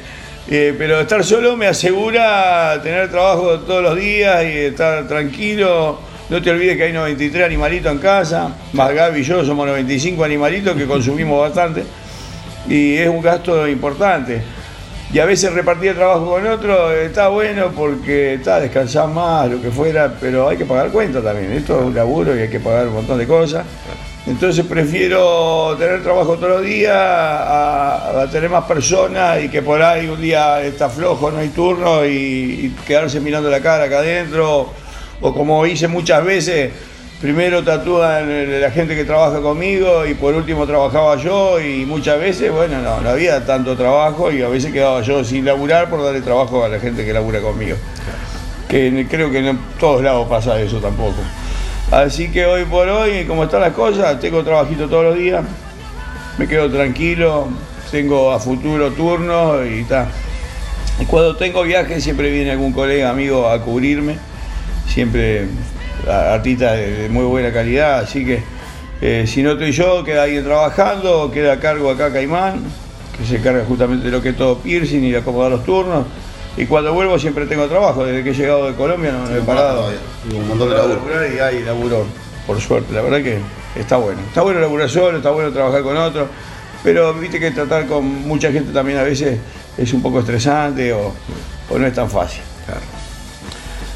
eh, 0.47 0.75
pero 0.77 0.99
estar 1.01 1.23
solo 1.23 1.57
me 1.57 1.67
asegura 1.67 2.79
tener 2.83 3.09
trabajo 3.09 3.59
todos 3.59 3.81
los 3.81 3.95
días 3.95 4.43
y 4.43 4.57
estar 4.57 5.07
tranquilo. 5.07 5.99
No 6.29 6.41
te 6.41 6.49
olvides 6.49 6.77
que 6.77 6.83
hay 6.83 6.93
93 6.93 7.45
animalitos 7.45 7.91
en 7.91 7.99
casa, 7.99 8.55
más 8.73 8.93
Gaby 8.93 9.19
y 9.19 9.23
yo 9.23 9.45
somos 9.45 9.67
95 9.67 10.23
animalitos 10.23 10.75
que 10.75 10.85
consumimos 10.85 11.39
bastante 11.39 11.83
y 12.67 12.95
es 12.95 13.07
un 13.07 13.21
gasto 13.21 13.67
importante. 13.67 14.41
Y 15.13 15.19
a 15.19 15.25
veces 15.25 15.53
repartir 15.53 15.91
el 15.91 15.95
trabajo 15.95 16.31
con 16.31 16.45
otro 16.47 16.91
está 16.91 17.29
bueno 17.29 17.71
porque 17.75 18.33
está 18.33 18.59
descansar 18.59 19.07
más, 19.07 19.49
lo 19.49 19.61
que 19.61 19.69
fuera, 19.69 20.13
pero 20.19 20.49
hay 20.49 20.57
que 20.57 20.65
pagar 20.65 20.89
cuentas 20.89 21.23
también. 21.23 21.53
Esto 21.53 21.79
es 21.79 21.85
un 21.85 21.95
laburo 21.95 22.35
y 22.35 22.41
hay 22.41 22.49
que 22.49 22.59
pagar 22.59 22.87
un 22.87 22.95
montón 22.95 23.17
de 23.17 23.27
cosas. 23.27 23.65
Entonces 24.27 24.65
prefiero 24.65 25.75
tener 25.77 26.01
trabajo 26.01 26.35
todos 26.35 26.57
los 26.57 26.63
días 26.63 26.95
a, 26.97 28.27
tener 28.31 28.49
más 28.49 28.65
personas 28.65 29.43
y 29.43 29.49
que 29.49 29.61
por 29.61 29.81
ahí 29.81 30.07
un 30.07 30.19
día 30.19 30.63
está 30.63 30.89
flojo, 30.89 31.29
no 31.29 31.37
hay 31.37 31.49
turno 31.49 32.03
y, 32.05 32.09
y 32.09 32.75
quedarse 32.87 33.19
mirando 33.19 33.49
la 33.51 33.61
cara 33.61 33.83
acá 33.83 33.99
adentro. 33.99 34.71
O 35.21 35.33
como 35.33 35.65
hice 35.67 35.87
muchas 35.87 36.25
veces, 36.25 36.71
primero 37.21 37.63
tatúan 37.63 38.61
la 38.61 38.71
gente 38.71 38.95
que 38.95 39.05
trabaja 39.05 39.41
conmigo 39.41 40.05
y 40.07 40.15
por 40.15 40.33
último 40.33 40.65
trabajaba 40.65 41.17
yo 41.17 41.59
y 41.59 41.85
muchas 41.85 42.19
veces, 42.19 42.51
bueno, 42.51 42.81
no, 42.81 43.01
no 43.01 43.09
había 43.09 43.45
tanto 43.45 43.77
trabajo 43.77 44.31
y 44.31 44.41
a 44.41 44.49
veces 44.49 44.73
quedaba 44.73 45.01
yo 45.01 45.23
sin 45.23 45.45
laburar 45.45 45.87
por 45.89 46.03
darle 46.03 46.21
trabajo 46.21 46.65
a 46.65 46.69
la 46.69 46.79
gente 46.79 47.05
que 47.05 47.13
labura 47.13 47.41
conmigo. 47.41 47.77
Que 48.67 49.05
creo 49.07 49.31
que 49.31 49.47
en 49.47 49.59
todos 49.79 50.01
lados 50.01 50.27
pasa 50.27 50.59
eso 50.59 50.77
tampoco. 50.77 51.21
Así 51.91 52.29
que 52.29 52.45
hoy 52.45 52.65
por 52.65 52.87
hoy, 52.89 53.25
como 53.25 53.43
están 53.43 53.61
las 53.61 53.73
cosas, 53.73 54.19
tengo 54.19 54.43
trabajito 54.43 54.87
todos 54.89 55.05
los 55.05 55.17
días, 55.17 55.43
me 56.37 56.47
quedo 56.47 56.69
tranquilo, 56.69 57.47
tengo 57.91 58.31
a 58.31 58.39
futuro 58.39 58.91
turno 58.91 59.63
y 59.65 59.81
está. 59.81 60.07
Y 60.99 61.05
cuando 61.05 61.35
tengo 61.35 61.63
viajes 61.63 62.03
siempre 62.03 62.31
viene 62.31 62.51
algún 62.51 62.73
colega, 62.73 63.09
amigo 63.09 63.47
a 63.47 63.61
cubrirme, 63.61 64.17
siempre 64.87 65.45
a- 66.09 66.33
artistas 66.33 66.73
de, 66.73 66.91
de 67.03 67.09
muy 67.09 67.23
buena 67.25 67.53
calidad, 67.53 67.99
así 67.99 68.25
que 68.25 68.41
eh, 69.01 69.25
si 69.27 69.43
no 69.43 69.51
estoy 69.51 69.71
yo, 69.71 70.03
queda 70.03 70.23
alguien 70.23 70.43
trabajando, 70.43 71.29
queda 71.31 71.53
a 71.53 71.59
cargo 71.59 71.89
acá 71.91 72.11
Caimán, 72.11 72.63
que 73.17 73.25
se 73.25 73.41
carga 73.41 73.63
justamente 73.65 74.05
de 74.05 74.11
lo 74.11 74.21
que 74.21 74.29
es 74.29 74.37
todo 74.37 74.57
piercing 74.57 75.03
y 75.03 75.11
de 75.11 75.17
acomodar 75.19 75.51
los 75.51 75.63
turnos. 75.63 76.05
Y 76.57 76.65
cuando 76.65 76.93
vuelvo 76.93 77.19
siempre 77.19 77.45
tengo 77.45 77.67
trabajo, 77.67 78.05
desde 78.05 78.23
que 78.23 78.29
he 78.29 78.33
llegado 78.33 78.67
de 78.67 78.75
Colombia 78.75 79.11
no, 79.11 79.29
no 79.29 79.35
he 79.35 79.41
parado. 79.41 79.91
Y 80.29 80.35
un 80.35 80.47
montón 80.47 80.69
de 80.69 80.75
laburo. 80.75 80.99
Y 81.35 81.39
hay 81.39 81.63
laburo, 81.63 82.05
por 82.47 82.59
suerte. 82.61 82.93
La 82.93 83.01
verdad 83.01 83.21
que 83.21 83.39
está 83.75 83.97
bueno. 83.97 84.21
Está 84.27 84.41
bueno 84.41 84.59
laburar 84.61 84.89
solo, 84.89 85.17
está 85.17 85.31
bueno 85.31 85.51
trabajar 85.51 85.83
con 85.83 85.97
otros, 85.97 86.29
pero 86.83 87.13
viste 87.13 87.39
que 87.39 87.51
tratar 87.51 87.87
con 87.87 88.05
mucha 88.05 88.51
gente 88.51 88.71
también 88.71 88.97
a 88.99 89.03
veces 89.03 89.37
es 89.77 89.93
un 89.93 90.01
poco 90.01 90.19
estresante 90.19 90.93
o, 90.93 91.13
o 91.69 91.77
no 91.77 91.85
es 91.85 91.93
tan 91.93 92.09
fácil. 92.09 92.41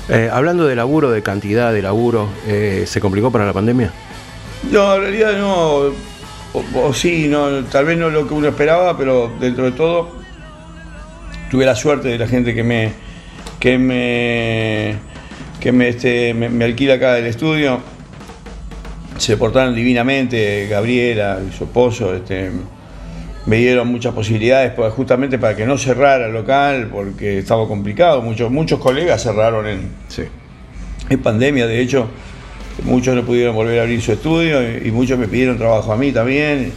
Eh, 0.09 0.29
hablando 0.31 0.65
de 0.65 0.75
laburo, 0.75 1.11
de 1.11 1.21
cantidad 1.21 1.71
de 1.71 1.81
laburo, 1.81 2.27
eh, 2.47 2.83
¿se 2.87 2.99
complicó 2.99 3.31
para 3.31 3.45
la 3.45 3.53
pandemia? 3.53 3.93
No, 4.71 4.95
en 4.95 5.01
realidad 5.01 5.37
no, 5.37 5.93
o, 6.53 6.63
o 6.75 6.93
sí, 6.93 7.27
no, 7.29 7.63
tal 7.65 7.85
vez 7.85 7.97
no 7.97 8.09
lo 8.09 8.27
que 8.27 8.33
uno 8.33 8.47
esperaba, 8.49 8.97
pero 8.97 9.31
dentro 9.39 9.65
de 9.65 9.71
todo 9.71 10.18
tuve 11.49 11.65
la 11.65 11.75
suerte 11.75 12.07
de 12.09 12.17
la 12.17 12.27
gente 12.27 12.53
que 12.53 12.63
me 12.63 12.91
que 13.59 13.77
me 13.77 14.95
que 15.59 15.71
me, 15.73 15.89
este, 15.89 16.33
me, 16.33 16.47
me 16.47 16.65
alquila 16.65 16.93
acá 16.95 17.17
el 17.17 17.25
estudio. 17.25 17.79
Se 19.17 19.35
portaron 19.35 19.75
divinamente, 19.75 20.67
Gabriela 20.69 21.39
y 21.45 21.51
su 21.53 21.65
esposo, 21.65 22.15
este, 22.15 22.49
me 23.45 23.57
dieron 23.57 23.89
muchas 23.89 24.13
posibilidades 24.13 24.71
pues, 24.73 24.93
justamente 24.93 25.37
para 25.37 25.57
que 25.57 25.65
no 25.65 25.77
cerrara 25.77 26.27
el 26.27 26.33
local, 26.33 26.87
porque 26.89 27.39
estaba 27.39 27.67
complicado. 27.67 28.21
Muchos, 28.21 28.49
muchos 28.49 28.79
colegas 28.79 29.21
cerraron 29.23 29.67
en, 29.67 29.89
Sí. 30.07 30.23
en 31.09 31.19
pandemia, 31.21 31.67
de 31.67 31.81
hecho, 31.81 32.07
muchos 32.85 33.13
no 33.13 33.25
pudieron 33.25 33.53
volver 33.53 33.79
a 33.79 33.81
abrir 33.81 34.01
su 34.01 34.13
estudio 34.13 34.61
y, 34.61 34.87
y 34.87 34.91
muchos 34.91 35.19
me 35.19 35.27
pidieron 35.27 35.57
trabajo 35.57 35.91
a 35.91 35.97
mí 35.97 36.13
también. 36.13 36.71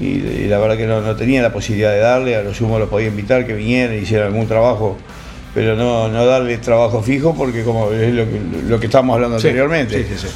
Y, 0.00 0.06
y 0.06 0.46
la 0.48 0.58
verdad 0.58 0.76
que 0.76 0.86
no, 0.86 1.00
no 1.00 1.14
tenía 1.14 1.42
la 1.42 1.52
posibilidad 1.52 1.92
de 1.92 1.98
darle, 1.98 2.36
a 2.36 2.42
lo 2.42 2.54
sumo 2.54 2.78
los 2.78 2.88
podía 2.88 3.08
invitar 3.08 3.46
que 3.46 3.52
vinieran 3.52 3.94
y 3.94 3.98
hicieran 3.98 4.28
algún 4.28 4.46
trabajo, 4.46 4.96
pero 5.54 5.76
no, 5.76 6.08
no 6.08 6.24
darle 6.24 6.56
trabajo 6.58 7.02
fijo 7.02 7.34
porque 7.34 7.62
como 7.62 7.92
es 7.92 8.12
lo 8.14 8.24
que, 8.24 8.40
lo 8.66 8.80
que 8.80 8.86
estábamos 8.86 9.14
hablando 9.14 9.36
anteriormente. 9.36 10.02
Sí, 10.02 10.14
sí, 10.14 10.26
sí. 10.26 10.34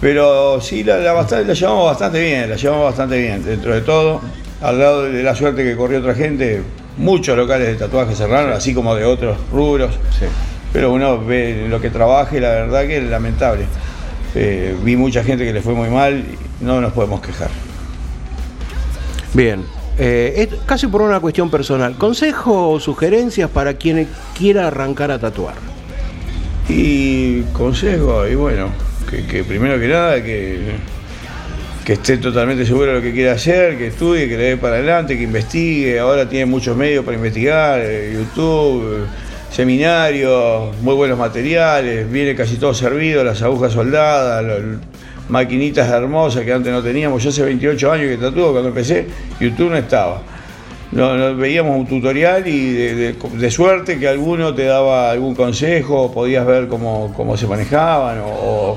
Pero 0.00 0.60
sí, 0.60 0.84
la, 0.84 0.98
la, 0.98 1.52
llevamos 1.52 1.86
bastante 1.86 2.20
bien, 2.20 2.50
la 2.50 2.56
llevamos 2.56 2.84
bastante 2.84 3.18
bien 3.18 3.44
dentro 3.44 3.74
de 3.74 3.80
todo. 3.80 4.20
al 4.60 4.78
lado 4.78 5.04
de 5.04 5.22
la 5.22 5.34
suerte 5.34 5.62
que 5.62 5.76
corrió 5.76 6.00
otra 6.00 6.14
gente, 6.14 6.62
muchos 6.98 7.36
locales 7.36 7.68
de 7.68 7.74
tatuajes 7.76 8.18
cerraron, 8.18 8.52
así 8.52 8.74
como 8.74 8.94
de 8.94 9.04
otros 9.04 9.38
rubros. 9.52 9.94
Pero 10.72 10.92
uno 10.92 11.24
ve 11.24 11.66
lo 11.68 11.80
que 11.80 11.90
trabaja 11.90 12.36
y 12.36 12.40
la 12.40 12.50
verdad 12.50 12.86
que 12.86 12.98
es 12.98 13.04
lamentable. 13.04 13.64
Eh, 14.34 14.76
vi 14.82 14.96
mucha 14.96 15.24
gente 15.24 15.44
que 15.44 15.52
le 15.52 15.62
fue 15.62 15.72
muy 15.72 15.88
mal 15.88 16.22
no 16.60 16.80
nos 16.80 16.92
podemos 16.92 17.20
quejar. 17.20 17.48
Bien. 19.36 19.62
Eh, 19.98 20.48
es 20.50 20.60
casi 20.64 20.86
por 20.86 21.02
una 21.02 21.20
cuestión 21.20 21.50
personal. 21.50 21.96
¿Consejo 21.96 22.70
o 22.70 22.80
sugerencias 22.80 23.50
para 23.50 23.74
quien 23.74 24.08
quiera 24.36 24.68
arrancar 24.68 25.10
a 25.10 25.18
tatuar? 25.18 25.56
Y 26.70 27.42
consejo, 27.52 28.26
y 28.26 28.34
bueno, 28.34 28.70
que, 29.10 29.26
que 29.26 29.44
primero 29.44 29.78
que 29.78 29.88
nada, 29.88 30.22
que, 30.22 30.58
que 31.84 31.92
esté 31.92 32.16
totalmente 32.16 32.64
seguro 32.64 32.86
de 32.86 32.94
lo 32.94 33.02
que 33.02 33.12
quiere 33.12 33.28
hacer, 33.28 33.76
que 33.76 33.88
estudie, 33.88 34.26
que 34.26 34.38
le 34.38 34.44
dé 34.44 34.56
para 34.56 34.76
adelante, 34.76 35.18
que 35.18 35.24
investigue. 35.24 35.98
Ahora 35.98 36.26
tiene 36.26 36.46
muchos 36.46 36.74
medios 36.74 37.04
para 37.04 37.18
investigar, 37.18 37.80
eh, 37.82 38.14
YouTube, 38.14 39.04
eh, 39.04 39.06
seminarios, 39.54 40.74
muy 40.80 40.94
buenos 40.94 41.18
materiales, 41.18 42.10
viene 42.10 42.34
casi 42.34 42.56
todo 42.56 42.72
servido, 42.72 43.22
las 43.22 43.42
agujas 43.42 43.74
soldadas, 43.74 44.44
maquinitas 45.28 45.88
hermosas 45.90 46.44
que 46.44 46.52
antes 46.52 46.72
no 46.72 46.82
teníamos. 46.82 47.22
Yo 47.22 47.30
hace 47.30 47.42
28 47.42 47.92
años 47.92 48.08
que 48.08 48.16
tatúo, 48.16 48.52
cuando 48.52 48.68
empecé, 48.68 49.06
YouTube 49.40 49.70
no 49.70 49.76
estaba. 49.76 50.22
No, 50.92 51.34
veíamos 51.36 51.76
un 51.76 51.86
tutorial 51.86 52.46
y 52.46 52.72
de, 52.72 53.14
de- 53.34 53.50
suerte 53.50 53.98
que 53.98 54.06
alguno 54.08 54.54
te 54.54 54.64
daba 54.64 55.10
algún 55.10 55.34
consejo, 55.34 56.12
podías 56.12 56.46
ver 56.46 56.68
cómo, 56.68 57.12
cómo 57.16 57.36
se 57.36 57.46
manejaban 57.48 58.20
o, 58.20 58.76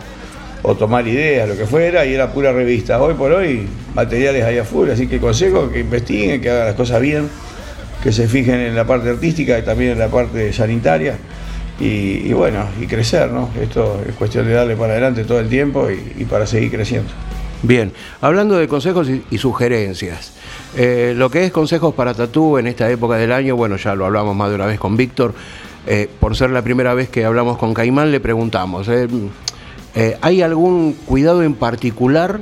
o- 0.63 0.75
tomar 0.75 1.07
ideas, 1.07 1.47
lo 1.47 1.55
que 1.55 1.65
fuera, 1.65 2.05
y 2.05 2.13
era 2.15 2.31
pura 2.33 2.51
revista. 2.51 3.01
Hoy 3.01 3.13
por 3.13 3.31
hoy, 3.31 3.67
materiales 3.93 4.43
hay 4.43 4.57
a 4.57 4.65
full, 4.65 4.89
así 4.89 5.07
que 5.07 5.19
consejo 5.19 5.71
que 5.71 5.79
investiguen, 5.81 6.41
que 6.41 6.49
hagan 6.49 6.65
las 6.65 6.75
cosas 6.75 6.99
bien, 6.99 7.29
que 8.03 8.11
se 8.11 8.27
fijen 8.27 8.59
en 8.59 8.75
la 8.75 8.85
parte 8.85 9.09
artística 9.09 9.57
y 9.57 9.61
también 9.61 9.91
en 9.91 9.99
la 9.99 10.07
parte 10.07 10.51
sanitaria. 10.51 11.15
Y, 11.79 12.33
bueno, 12.33 12.65
y 12.81 12.87
crecer, 12.87 13.31
¿no? 13.31 13.49
Esto 13.61 14.01
es 14.07 14.13
cuestión 14.15 14.45
de 14.45 14.53
darle 14.53 14.75
para 14.75 14.91
adelante 14.93 15.23
todo 15.23 15.39
el 15.39 15.47
tiempo 15.47 15.87
y- 15.89 16.25
para 16.25 16.45
seguir 16.45 16.71
creciendo. 16.71 17.09
Bien, 17.63 17.91
hablando 18.21 18.57
de 18.57 18.67
consejos 18.67 19.07
y, 19.09 19.37
sugerencias, 19.37 20.33
eh, 20.75 21.13
lo 21.15 21.29
que 21.29 21.45
es 21.45 21.51
consejos 21.51 21.93
para 21.93 22.13
tatú 22.13 22.57
en 22.57 22.67
esta 22.67 22.89
época 22.89 23.15
del 23.15 23.31
año, 23.31 23.55
bueno, 23.55 23.77
ya 23.77 23.95
lo 23.95 24.05
hablamos 24.05 24.35
más 24.35 24.49
de 24.49 24.55
una 24.55 24.65
vez 24.65 24.79
con 24.79 24.97
Víctor, 24.97 25.33
eh, 25.87 26.09
por 26.19 26.35
ser 26.35 26.49
la 26.51 26.61
primera 26.61 26.93
vez 26.93 27.09
que 27.09 27.23
hablamos 27.25 27.57
con 27.57 27.73
Caimán, 27.73 28.11
le 28.11 28.19
preguntamos, 28.19 28.87
eh, 28.89 29.07
¿hay 30.21 30.41
algún 30.41 30.93
cuidado 31.05 31.43
en 31.43 31.53
particular 31.55 32.41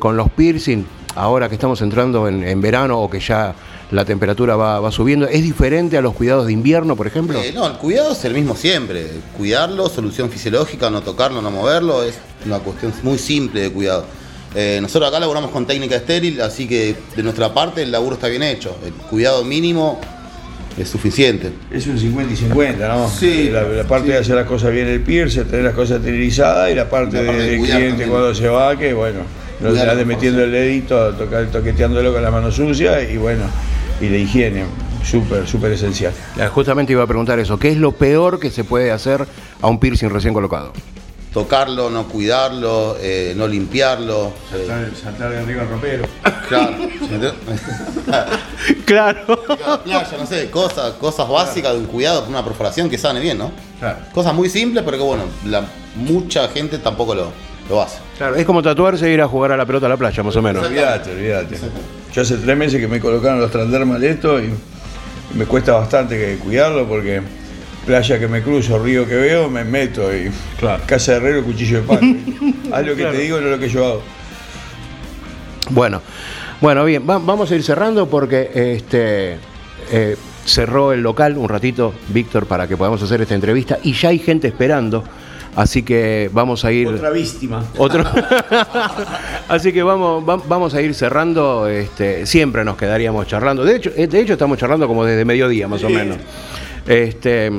con 0.00 0.16
los 0.16 0.28
piercing 0.30 0.84
ahora 1.14 1.48
que 1.48 1.54
estamos 1.54 1.80
entrando 1.82 2.26
en, 2.26 2.42
en 2.42 2.60
verano 2.60 2.98
o 3.00 3.08
que 3.08 3.20
ya 3.20 3.54
la 3.92 4.04
temperatura 4.04 4.56
va, 4.56 4.80
va 4.80 4.90
subiendo? 4.90 5.28
¿Es 5.28 5.42
diferente 5.42 5.96
a 5.96 6.00
los 6.02 6.14
cuidados 6.14 6.46
de 6.46 6.52
invierno, 6.52 6.96
por 6.96 7.06
ejemplo? 7.06 7.38
Eh, 7.40 7.52
no, 7.54 7.66
el 7.66 7.74
cuidado 7.74 8.12
es 8.12 8.24
el 8.24 8.34
mismo 8.34 8.56
siempre. 8.56 9.06
Cuidarlo, 9.36 9.88
solución 9.88 10.30
fisiológica, 10.30 10.90
no 10.90 11.02
tocarlo, 11.02 11.40
no 11.42 11.50
moverlo, 11.50 12.02
es 12.02 12.14
una 12.46 12.58
cuestión 12.58 12.92
muy 13.02 13.18
simple 13.18 13.60
de 13.60 13.70
cuidado. 13.70 14.04
Eh, 14.54 14.78
nosotros 14.82 15.08
acá 15.08 15.20
laburamos 15.20 15.50
con 15.50 15.66
técnica 15.66 15.96
estéril, 15.96 16.40
así 16.42 16.66
que 16.66 16.94
de 17.16 17.22
nuestra 17.22 17.54
parte 17.54 17.82
el 17.82 17.90
laburo 17.92 18.16
está 18.16 18.28
bien 18.28 18.42
hecho. 18.42 18.76
El 18.84 18.92
cuidado 18.92 19.44
mínimo 19.44 20.00
es 20.78 20.88
suficiente. 20.88 21.52
Es 21.70 21.86
un 21.86 21.98
50 21.98 22.32
y 22.32 22.36
50, 22.36 22.88
¿no? 22.88 23.08
Sí, 23.10 23.50
La, 23.50 23.62
la 23.62 23.84
parte 23.84 24.06
sí. 24.06 24.12
de 24.12 24.18
hacer 24.18 24.36
las 24.36 24.46
cosas 24.46 24.72
bien 24.72 24.88
el 24.88 25.00
piercer, 25.00 25.44
tener 25.46 25.64
las 25.66 25.74
cosas 25.74 25.98
esterilizadas 25.98 26.70
y 26.70 26.74
la 26.74 26.88
parte, 26.88 27.16
La 27.22 27.26
parte 27.26 27.42
de- 27.42 27.44
de 27.44 27.50
del 27.50 27.58
cuidar 27.60 27.76
cliente 27.76 27.90
también. 28.04 28.10
cuando 28.10 28.34
se 28.34 28.48
va, 28.48 28.78
que 28.78 28.92
bueno, 28.94 29.20
no 29.60 30.04
metiendo 30.06 30.42
el 30.42 30.50
dedito, 30.50 31.12
tocar, 31.14 31.46
toqueteándolo 31.46 32.12
con 32.12 32.22
la 32.22 32.30
mano 32.30 32.50
sucia 32.50 33.02
y 33.08 33.16
bueno, 33.16 33.44
y 34.02 34.08
la 34.08 34.16
higiene, 34.18 34.64
súper, 35.08 35.46
súper 35.46 35.72
esencial. 35.72 36.12
Eh, 36.38 36.46
Justamente 36.48 36.92
iba 36.92 37.02
a 37.04 37.06
preguntar 37.06 37.38
eso, 37.38 37.58
¿qué 37.58 37.70
es 37.70 37.76
lo 37.76 37.92
peor 37.92 38.40
que 38.40 38.50
se 38.50 38.64
puede 38.64 38.90
hacer 38.90 39.26
a 39.60 39.66
un 39.68 39.78
piercing 39.78 40.08
recién 40.10 40.34
colocado? 40.34 40.72
Tocarlo, 41.32 41.88
no 41.88 42.08
cuidarlo, 42.08 42.96
eh, 43.00 43.32
no 43.34 43.46
limpiarlo. 43.48 44.32
eh, 44.52 44.90
saltar 45.02 45.30
de 45.30 45.38
arriba 45.38 45.62
al 45.62 45.68
ropero. 45.70 46.04
claro. 46.48 46.76
Claro. 48.84 49.38
playa, 49.82 50.16
no 50.18 50.26
sé, 50.26 50.50
cosas, 50.50 50.92
cosas 50.94 51.26
básicas 51.28 51.72
de 51.72 51.78
un 51.78 51.86
cuidado, 51.86 52.26
una 52.28 52.44
perforación 52.44 52.90
que 52.90 52.98
sane 52.98 53.20
bien, 53.20 53.38
¿no? 53.38 53.50
Claro. 53.80 53.98
Cosas 54.12 54.34
muy 54.34 54.48
simples, 54.50 54.84
pero 54.84 54.98
que 54.98 55.02
bueno, 55.02 55.24
la, 55.46 55.64
mucha 55.96 56.48
gente 56.48 56.78
tampoco 56.78 57.14
lo, 57.14 57.32
lo 57.68 57.80
hace. 57.82 57.98
Claro, 58.18 58.36
es 58.36 58.44
como 58.44 58.62
tatuarse 58.62 59.06
e 59.08 59.12
ir 59.14 59.22
a 59.22 59.28
jugar 59.28 59.52
a 59.52 59.56
la 59.56 59.64
pelota 59.64 59.86
a 59.86 59.88
la 59.88 59.96
playa, 59.96 60.22
más 60.22 60.36
o 60.36 60.42
menos. 60.42 60.64
Olvídate, 60.66 61.12
olvídate. 61.12 61.56
Yo 62.14 62.22
hace 62.22 62.36
tres 62.36 62.56
meses 62.56 62.80
que 62.80 62.88
me 62.88 63.00
colocaron 63.00 63.40
los 63.40 63.50
transdermal 63.50 64.02
esto 64.04 64.40
y 64.42 64.50
me 65.34 65.46
cuesta 65.46 65.72
bastante 65.72 66.18
que 66.18 66.36
cuidarlo 66.36 66.86
porque 66.86 67.22
playa 67.86 68.18
que 68.18 68.28
me 68.28 68.42
cruzo, 68.42 68.78
río 68.78 69.06
que 69.08 69.14
veo, 69.16 69.48
me 69.48 69.64
meto 69.64 70.14
y 70.14 70.30
casa 70.86 71.12
de 71.12 71.18
herrero, 71.18 71.42
cuchillo 71.42 71.80
de 71.80 71.86
palo. 71.86 72.00
Haz 72.72 72.86
lo 72.86 72.94
que 72.96 73.04
te 73.04 73.18
digo, 73.18 73.40
no 73.40 73.48
lo 73.48 73.58
que 73.58 73.68
yo 73.68 73.84
hago. 73.86 74.02
Bueno, 75.70 76.02
bueno, 76.60 76.84
bien, 76.84 77.02
va- 77.08 77.18
vamos 77.18 77.50
a 77.50 77.54
ir 77.56 77.62
cerrando 77.62 78.08
porque 78.08 78.50
este 78.76 79.36
eh, 79.90 80.16
cerró 80.44 80.92
el 80.92 81.00
local 81.02 81.38
un 81.38 81.48
ratito, 81.48 81.94
Víctor, 82.08 82.46
para 82.46 82.68
que 82.68 82.76
podamos 82.76 83.02
hacer 83.02 83.22
esta 83.22 83.34
entrevista 83.34 83.78
y 83.82 83.94
ya 83.94 84.10
hay 84.10 84.18
gente 84.18 84.48
esperando, 84.48 85.02
así 85.56 85.82
que 85.82 86.30
vamos 86.32 86.64
a 86.64 86.72
ir. 86.72 86.88
Otra 86.88 87.10
víctima. 87.10 87.64
Otro. 87.78 88.04
Así 89.48 89.72
que 89.72 89.82
vamos, 89.82 90.26
va- 90.28 90.40
vamos 90.48 90.74
a 90.74 90.80
ir 90.80 90.94
cerrando. 90.94 91.66
Este, 91.68 92.24
siempre 92.26 92.64
nos 92.64 92.76
quedaríamos 92.76 93.26
charlando. 93.26 93.64
De 93.64 93.76
hecho, 93.76 93.90
eh, 93.96 94.06
de 94.06 94.20
hecho 94.20 94.32
estamos 94.34 94.58
charlando 94.58 94.86
como 94.88 95.04
desde 95.04 95.24
mediodía, 95.24 95.68
más 95.68 95.82
o 95.84 95.90
menos. 95.90 96.16
Este, 96.86 97.50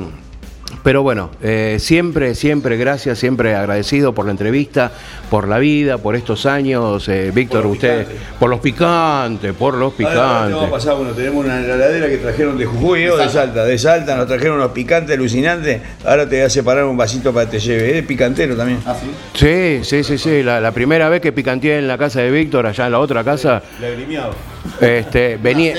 pero 0.84 1.02
bueno, 1.02 1.30
eh, 1.42 1.78
siempre, 1.80 2.34
siempre 2.36 2.76
gracias, 2.76 3.18
siempre 3.18 3.56
agradecido 3.56 4.14
por 4.14 4.26
la 4.26 4.32
entrevista, 4.32 4.92
por 5.30 5.48
la 5.48 5.58
vida, 5.58 5.98
por 5.98 6.14
estos 6.14 6.44
años. 6.46 7.08
Eh, 7.08 7.32
Víctor, 7.34 7.64
los 7.64 7.72
usted, 7.72 8.00
picantes. 8.06 8.22
por 8.38 8.50
los 8.50 8.60
picantes, 8.60 9.52
por 9.54 9.74
los 9.74 9.92
Ahora, 9.98 10.46
te 10.46 10.50
picantes. 10.52 10.70
pasar 10.70 10.94
uno. 11.00 11.10
Tenemos 11.12 11.44
una 11.44 11.58
heladera 11.64 12.06
que 12.08 12.18
trajeron 12.18 12.58
de 12.58 12.66
Jujuy 12.66 13.08
o 13.08 13.16
de 13.16 13.28
Salta. 13.30 13.64
De 13.64 13.78
Salta 13.78 14.14
nos 14.14 14.26
trajeron 14.28 14.58
unos 14.58 14.72
picantes 14.72 15.16
alucinantes. 15.16 15.80
Ahora 16.04 16.28
te 16.28 16.36
voy 16.36 16.44
a 16.44 16.50
separar 16.50 16.84
un 16.84 16.96
vasito 16.98 17.32
para 17.32 17.46
que 17.50 17.58
te 17.58 17.60
lleve. 17.64 17.98
Es 17.98 18.06
picantero 18.06 18.54
también. 18.54 18.80
¿Ah, 18.84 18.94
sí? 18.94 19.10
Sí, 19.32 19.80
sí, 19.84 20.04
sí, 20.04 20.18
sí. 20.18 20.42
La, 20.42 20.60
la 20.60 20.72
primera 20.72 21.08
vez 21.08 21.22
que 21.22 21.32
picanteé 21.32 21.78
en 21.78 21.88
la 21.88 21.96
casa 21.96 22.20
de 22.20 22.30
Víctor, 22.30 22.66
allá 22.66 22.84
en 22.86 22.92
la 22.92 22.98
otra 22.98 23.24
casa, 23.24 23.62
Lagrimiado. 23.80 24.34
Este, 24.80 25.36
venía. 25.36 25.74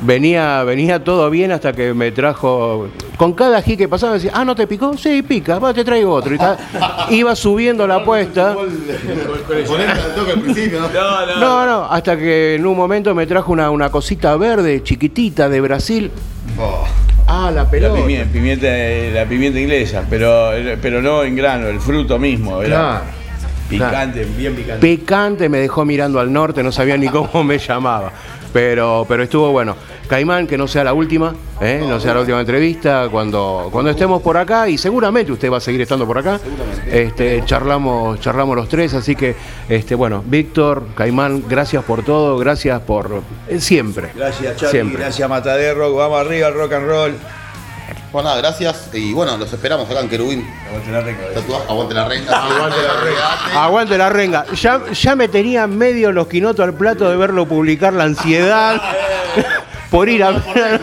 Venía, 0.00 0.64
venía 0.64 1.02
todo 1.04 1.28
bien 1.30 1.52
hasta 1.52 1.72
que 1.72 1.92
me 1.94 2.12
trajo. 2.12 2.88
Con 3.16 3.34
cada 3.34 3.58
ají 3.58 3.76
que 3.76 3.88
pasaba 3.88 4.14
decía, 4.14 4.32
ah, 4.34 4.44
¿no 4.44 4.54
te 4.54 4.66
picó? 4.66 4.96
Sí, 4.96 5.22
pica, 5.22 5.58
va, 5.58 5.72
te 5.74 5.84
traigo 5.84 6.12
otro. 6.12 6.34
Y 6.34 6.38
ta- 6.38 6.56
iba 7.10 7.34
subiendo 7.36 7.86
la 7.86 7.96
apuesta. 7.96 8.54
¿no? 8.54 8.60
No, 11.40 11.66
no, 11.66 11.84
hasta 11.90 12.16
que 12.16 12.56
en 12.56 12.66
un 12.66 12.76
momento 12.76 13.14
me 13.14 13.26
trajo 13.26 13.52
una, 13.52 13.70
una 13.70 13.90
cosita 13.90 14.36
verde, 14.36 14.82
chiquitita, 14.82 15.48
de 15.48 15.60
Brasil. 15.60 16.10
Oh. 16.58 16.84
Ah, 17.26 17.50
la 17.54 17.62
La 17.64 17.70
pelota. 17.70 17.94
pimienta, 17.94 18.32
pimienta, 18.32 18.66
la 19.14 19.24
pimienta 19.26 19.58
inglesa, 19.60 20.04
pero, 20.10 20.50
pero 20.82 21.00
no 21.00 21.22
en 21.22 21.36
grano, 21.36 21.68
el 21.68 21.80
fruto 21.80 22.18
mismo. 22.18 22.60
Era 22.62 22.76
Claro. 22.76 23.04
Picante, 23.78 24.24
bien 24.24 24.54
picante. 24.54 24.80
Picante, 24.80 25.48
me 25.48 25.58
dejó 25.58 25.84
mirando 25.84 26.20
al 26.20 26.32
norte, 26.32 26.62
no 26.62 26.72
sabía 26.72 26.96
ni 26.96 27.08
cómo 27.08 27.44
me 27.44 27.58
llamaba. 27.58 28.12
Pero, 28.52 29.06
pero 29.08 29.22
estuvo 29.22 29.50
bueno. 29.50 29.76
Caimán, 30.08 30.46
que 30.46 30.58
no 30.58 30.68
sea 30.68 30.84
la 30.84 30.92
última, 30.92 31.34
¿eh? 31.58 31.82
no 31.88 31.98
sea 31.98 32.12
la 32.12 32.20
última 32.20 32.38
entrevista, 32.38 33.08
cuando, 33.10 33.70
cuando 33.72 33.90
estemos 33.90 34.20
por 34.20 34.36
acá, 34.36 34.68
y 34.68 34.76
seguramente 34.76 35.32
usted 35.32 35.50
va 35.50 35.56
a 35.56 35.60
seguir 35.60 35.80
estando 35.80 36.06
por 36.06 36.18
acá, 36.18 36.38
este, 36.86 37.42
charlamos, 37.46 38.20
charlamos 38.20 38.54
los 38.54 38.68
tres, 38.68 38.92
así 38.92 39.16
que, 39.16 39.34
este, 39.70 39.94
bueno, 39.94 40.22
Víctor, 40.26 40.88
Caimán, 40.94 41.44
gracias 41.48 41.82
por 41.84 42.04
todo, 42.04 42.36
gracias 42.36 42.82
por 42.82 43.22
eh, 43.48 43.58
siempre. 43.58 44.10
Gracias, 44.14 44.56
Charlie. 44.56 44.70
Siempre. 44.70 45.00
Gracias, 45.00 45.28
Matadero. 45.30 45.94
Vamos 45.94 46.20
arriba 46.20 46.48
al 46.48 46.54
rock 46.54 46.72
and 46.74 46.86
roll. 46.86 47.14
Bueno, 48.12 48.28
nada, 48.28 48.42
gracias. 48.42 48.90
Y 48.92 49.14
bueno, 49.14 49.38
los 49.38 49.50
esperamos 49.50 49.90
acá 49.90 50.00
en 50.00 50.08
Querubín. 50.10 50.46
Tatuaje, 51.34 51.64
aguante 51.66 51.94
la 51.94 52.06
renga. 52.06 52.44
Aguante 52.44 52.82
la 52.82 53.00
renga. 53.00 53.34
Aguante 53.64 53.98
la 53.98 54.08
renga. 54.10 54.46
Ya, 54.54 54.92
ya 54.92 55.16
me 55.16 55.28
tenía 55.28 55.66
medio 55.66 56.12
los 56.12 56.26
quinotos 56.26 56.62
al 56.62 56.74
plato 56.74 57.08
de 57.08 57.16
verlo 57.16 57.46
publicar 57.46 57.94
la 57.94 58.04
ansiedad 58.04 58.82
por 59.90 60.10
ir 60.10 60.22
a 60.24 60.32
ver, 60.32 60.80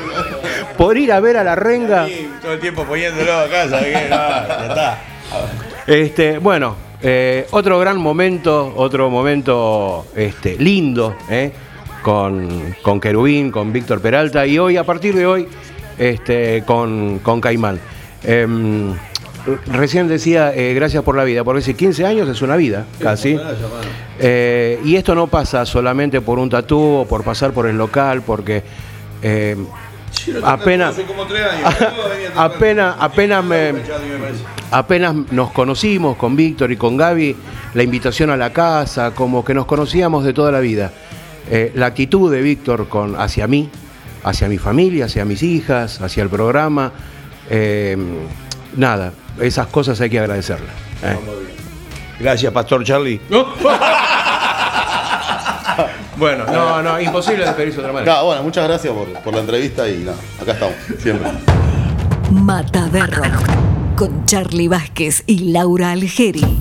por 0.75 0.97
ir 0.97 1.11
a 1.11 1.19
ver 1.19 1.37
a 1.37 1.43
la 1.43 1.55
renga. 1.55 2.07
Sí, 2.07 2.31
todo 2.41 2.53
el 2.53 2.59
tiempo 2.59 2.83
poniéndolo 2.83 3.37
acá, 3.41 3.69
¿sabes 3.69 3.95
qué? 3.95 4.09
No, 4.09 4.17
ya 4.17 4.65
está. 4.67 4.97
Este, 5.85 6.39
bueno, 6.39 6.75
eh, 6.99 7.45
otro 7.51 7.77
gran 7.77 7.97
momento, 7.97 8.73
otro 8.75 9.11
momento 9.11 10.07
este, 10.15 10.57
lindo, 10.57 11.15
¿eh? 11.29 11.51
con, 12.01 12.75
con 12.81 12.99
Querubín, 12.99 13.51
con 13.51 13.71
Víctor 13.71 14.01
Peralta 14.01 14.47
y 14.47 14.57
hoy, 14.57 14.77
a 14.77 14.83
partir 14.83 15.15
de 15.15 15.27
hoy, 15.27 15.47
este, 15.99 16.63
con, 16.65 17.19
con 17.19 17.39
Caimán. 17.39 17.79
Em, 18.23 18.93
recién 19.67 20.07
decía 20.07 20.53
eh, 20.55 20.73
gracias 20.73 21.03
por 21.03 21.15
la 21.15 21.23
vida, 21.23 21.43
porque 21.43 21.61
si 21.61 21.73
15 21.73 22.05
años 22.05 22.27
es 22.27 22.41
una 22.41 22.55
vida, 22.55 22.85
casi. 22.99 23.37
Eh, 24.19 24.79
y 24.83 24.95
esto 24.95 25.13
no 25.13 25.27
pasa 25.27 25.65
solamente 25.65 26.21
por 26.21 26.39
un 26.39 26.49
tatú 26.49 26.79
o 26.79 27.05
por 27.05 27.23
pasar 27.23 27.51
por 27.51 27.67
el 27.67 27.77
local, 27.77 28.21
porque 28.21 28.63
eh, 29.21 29.55
apenas, 30.43 30.95
apenas, 32.35 32.95
apenas 32.99 33.43
me, 33.43 33.73
apenas 34.71 35.15
nos 35.31 35.51
conocimos 35.51 36.17
con 36.17 36.35
Víctor 36.35 36.71
y 36.71 36.77
con 36.77 36.97
Gaby, 36.97 37.35
la 37.73 37.83
invitación 37.83 38.29
a 38.29 38.37
la 38.37 38.51
casa, 38.51 39.11
como 39.11 39.43
que 39.43 39.53
nos 39.53 39.65
conocíamos 39.65 40.23
de 40.23 40.33
toda 40.33 40.51
la 40.51 40.59
vida. 40.59 40.91
Eh, 41.51 41.71
la 41.75 41.87
actitud 41.87 42.31
de 42.31 42.41
Víctor 42.41 42.87
con, 42.87 43.19
hacia 43.19 43.47
mí, 43.47 43.69
hacia 44.23 44.47
mi 44.47 44.57
familia, 44.57 45.05
hacia 45.05 45.25
mis 45.25 45.41
hijas, 45.43 46.01
hacia 46.01 46.23
el 46.23 46.29
programa, 46.29 46.91
eh, 47.49 47.97
nada, 48.75 49.11
esas 49.39 49.67
cosas 49.67 49.99
hay 50.01 50.09
que 50.09 50.19
agradecerlas. 50.19 50.71
eh. 51.03 51.17
Gracias, 52.19 52.51
Pastor 52.51 52.83
Charlie. 52.83 53.19
Bueno, 56.17 56.43
no, 56.45 56.81
no, 56.81 56.99
imposible 56.99 57.45
despedirse 57.45 57.77
de 57.77 57.81
otra 57.83 57.93
manera. 57.93 58.11
Nada, 58.11 58.23
bueno, 58.25 58.43
muchas 58.43 58.67
gracias 58.67 58.93
por, 58.93 59.07
por 59.23 59.33
la 59.33 59.39
entrevista 59.39 59.87
y 59.87 59.99
nada, 59.99 60.17
acá 60.41 60.51
estamos, 60.51 60.75
siempre. 61.01 61.29
Mata 62.31 62.87
de 62.89 63.07
Rock 63.07 63.95
con 63.95 64.25
Charlie 64.25 64.67
Vázquez 64.67 65.23
y 65.27 65.51
Laura 65.53 65.91
Algeri. 65.91 66.57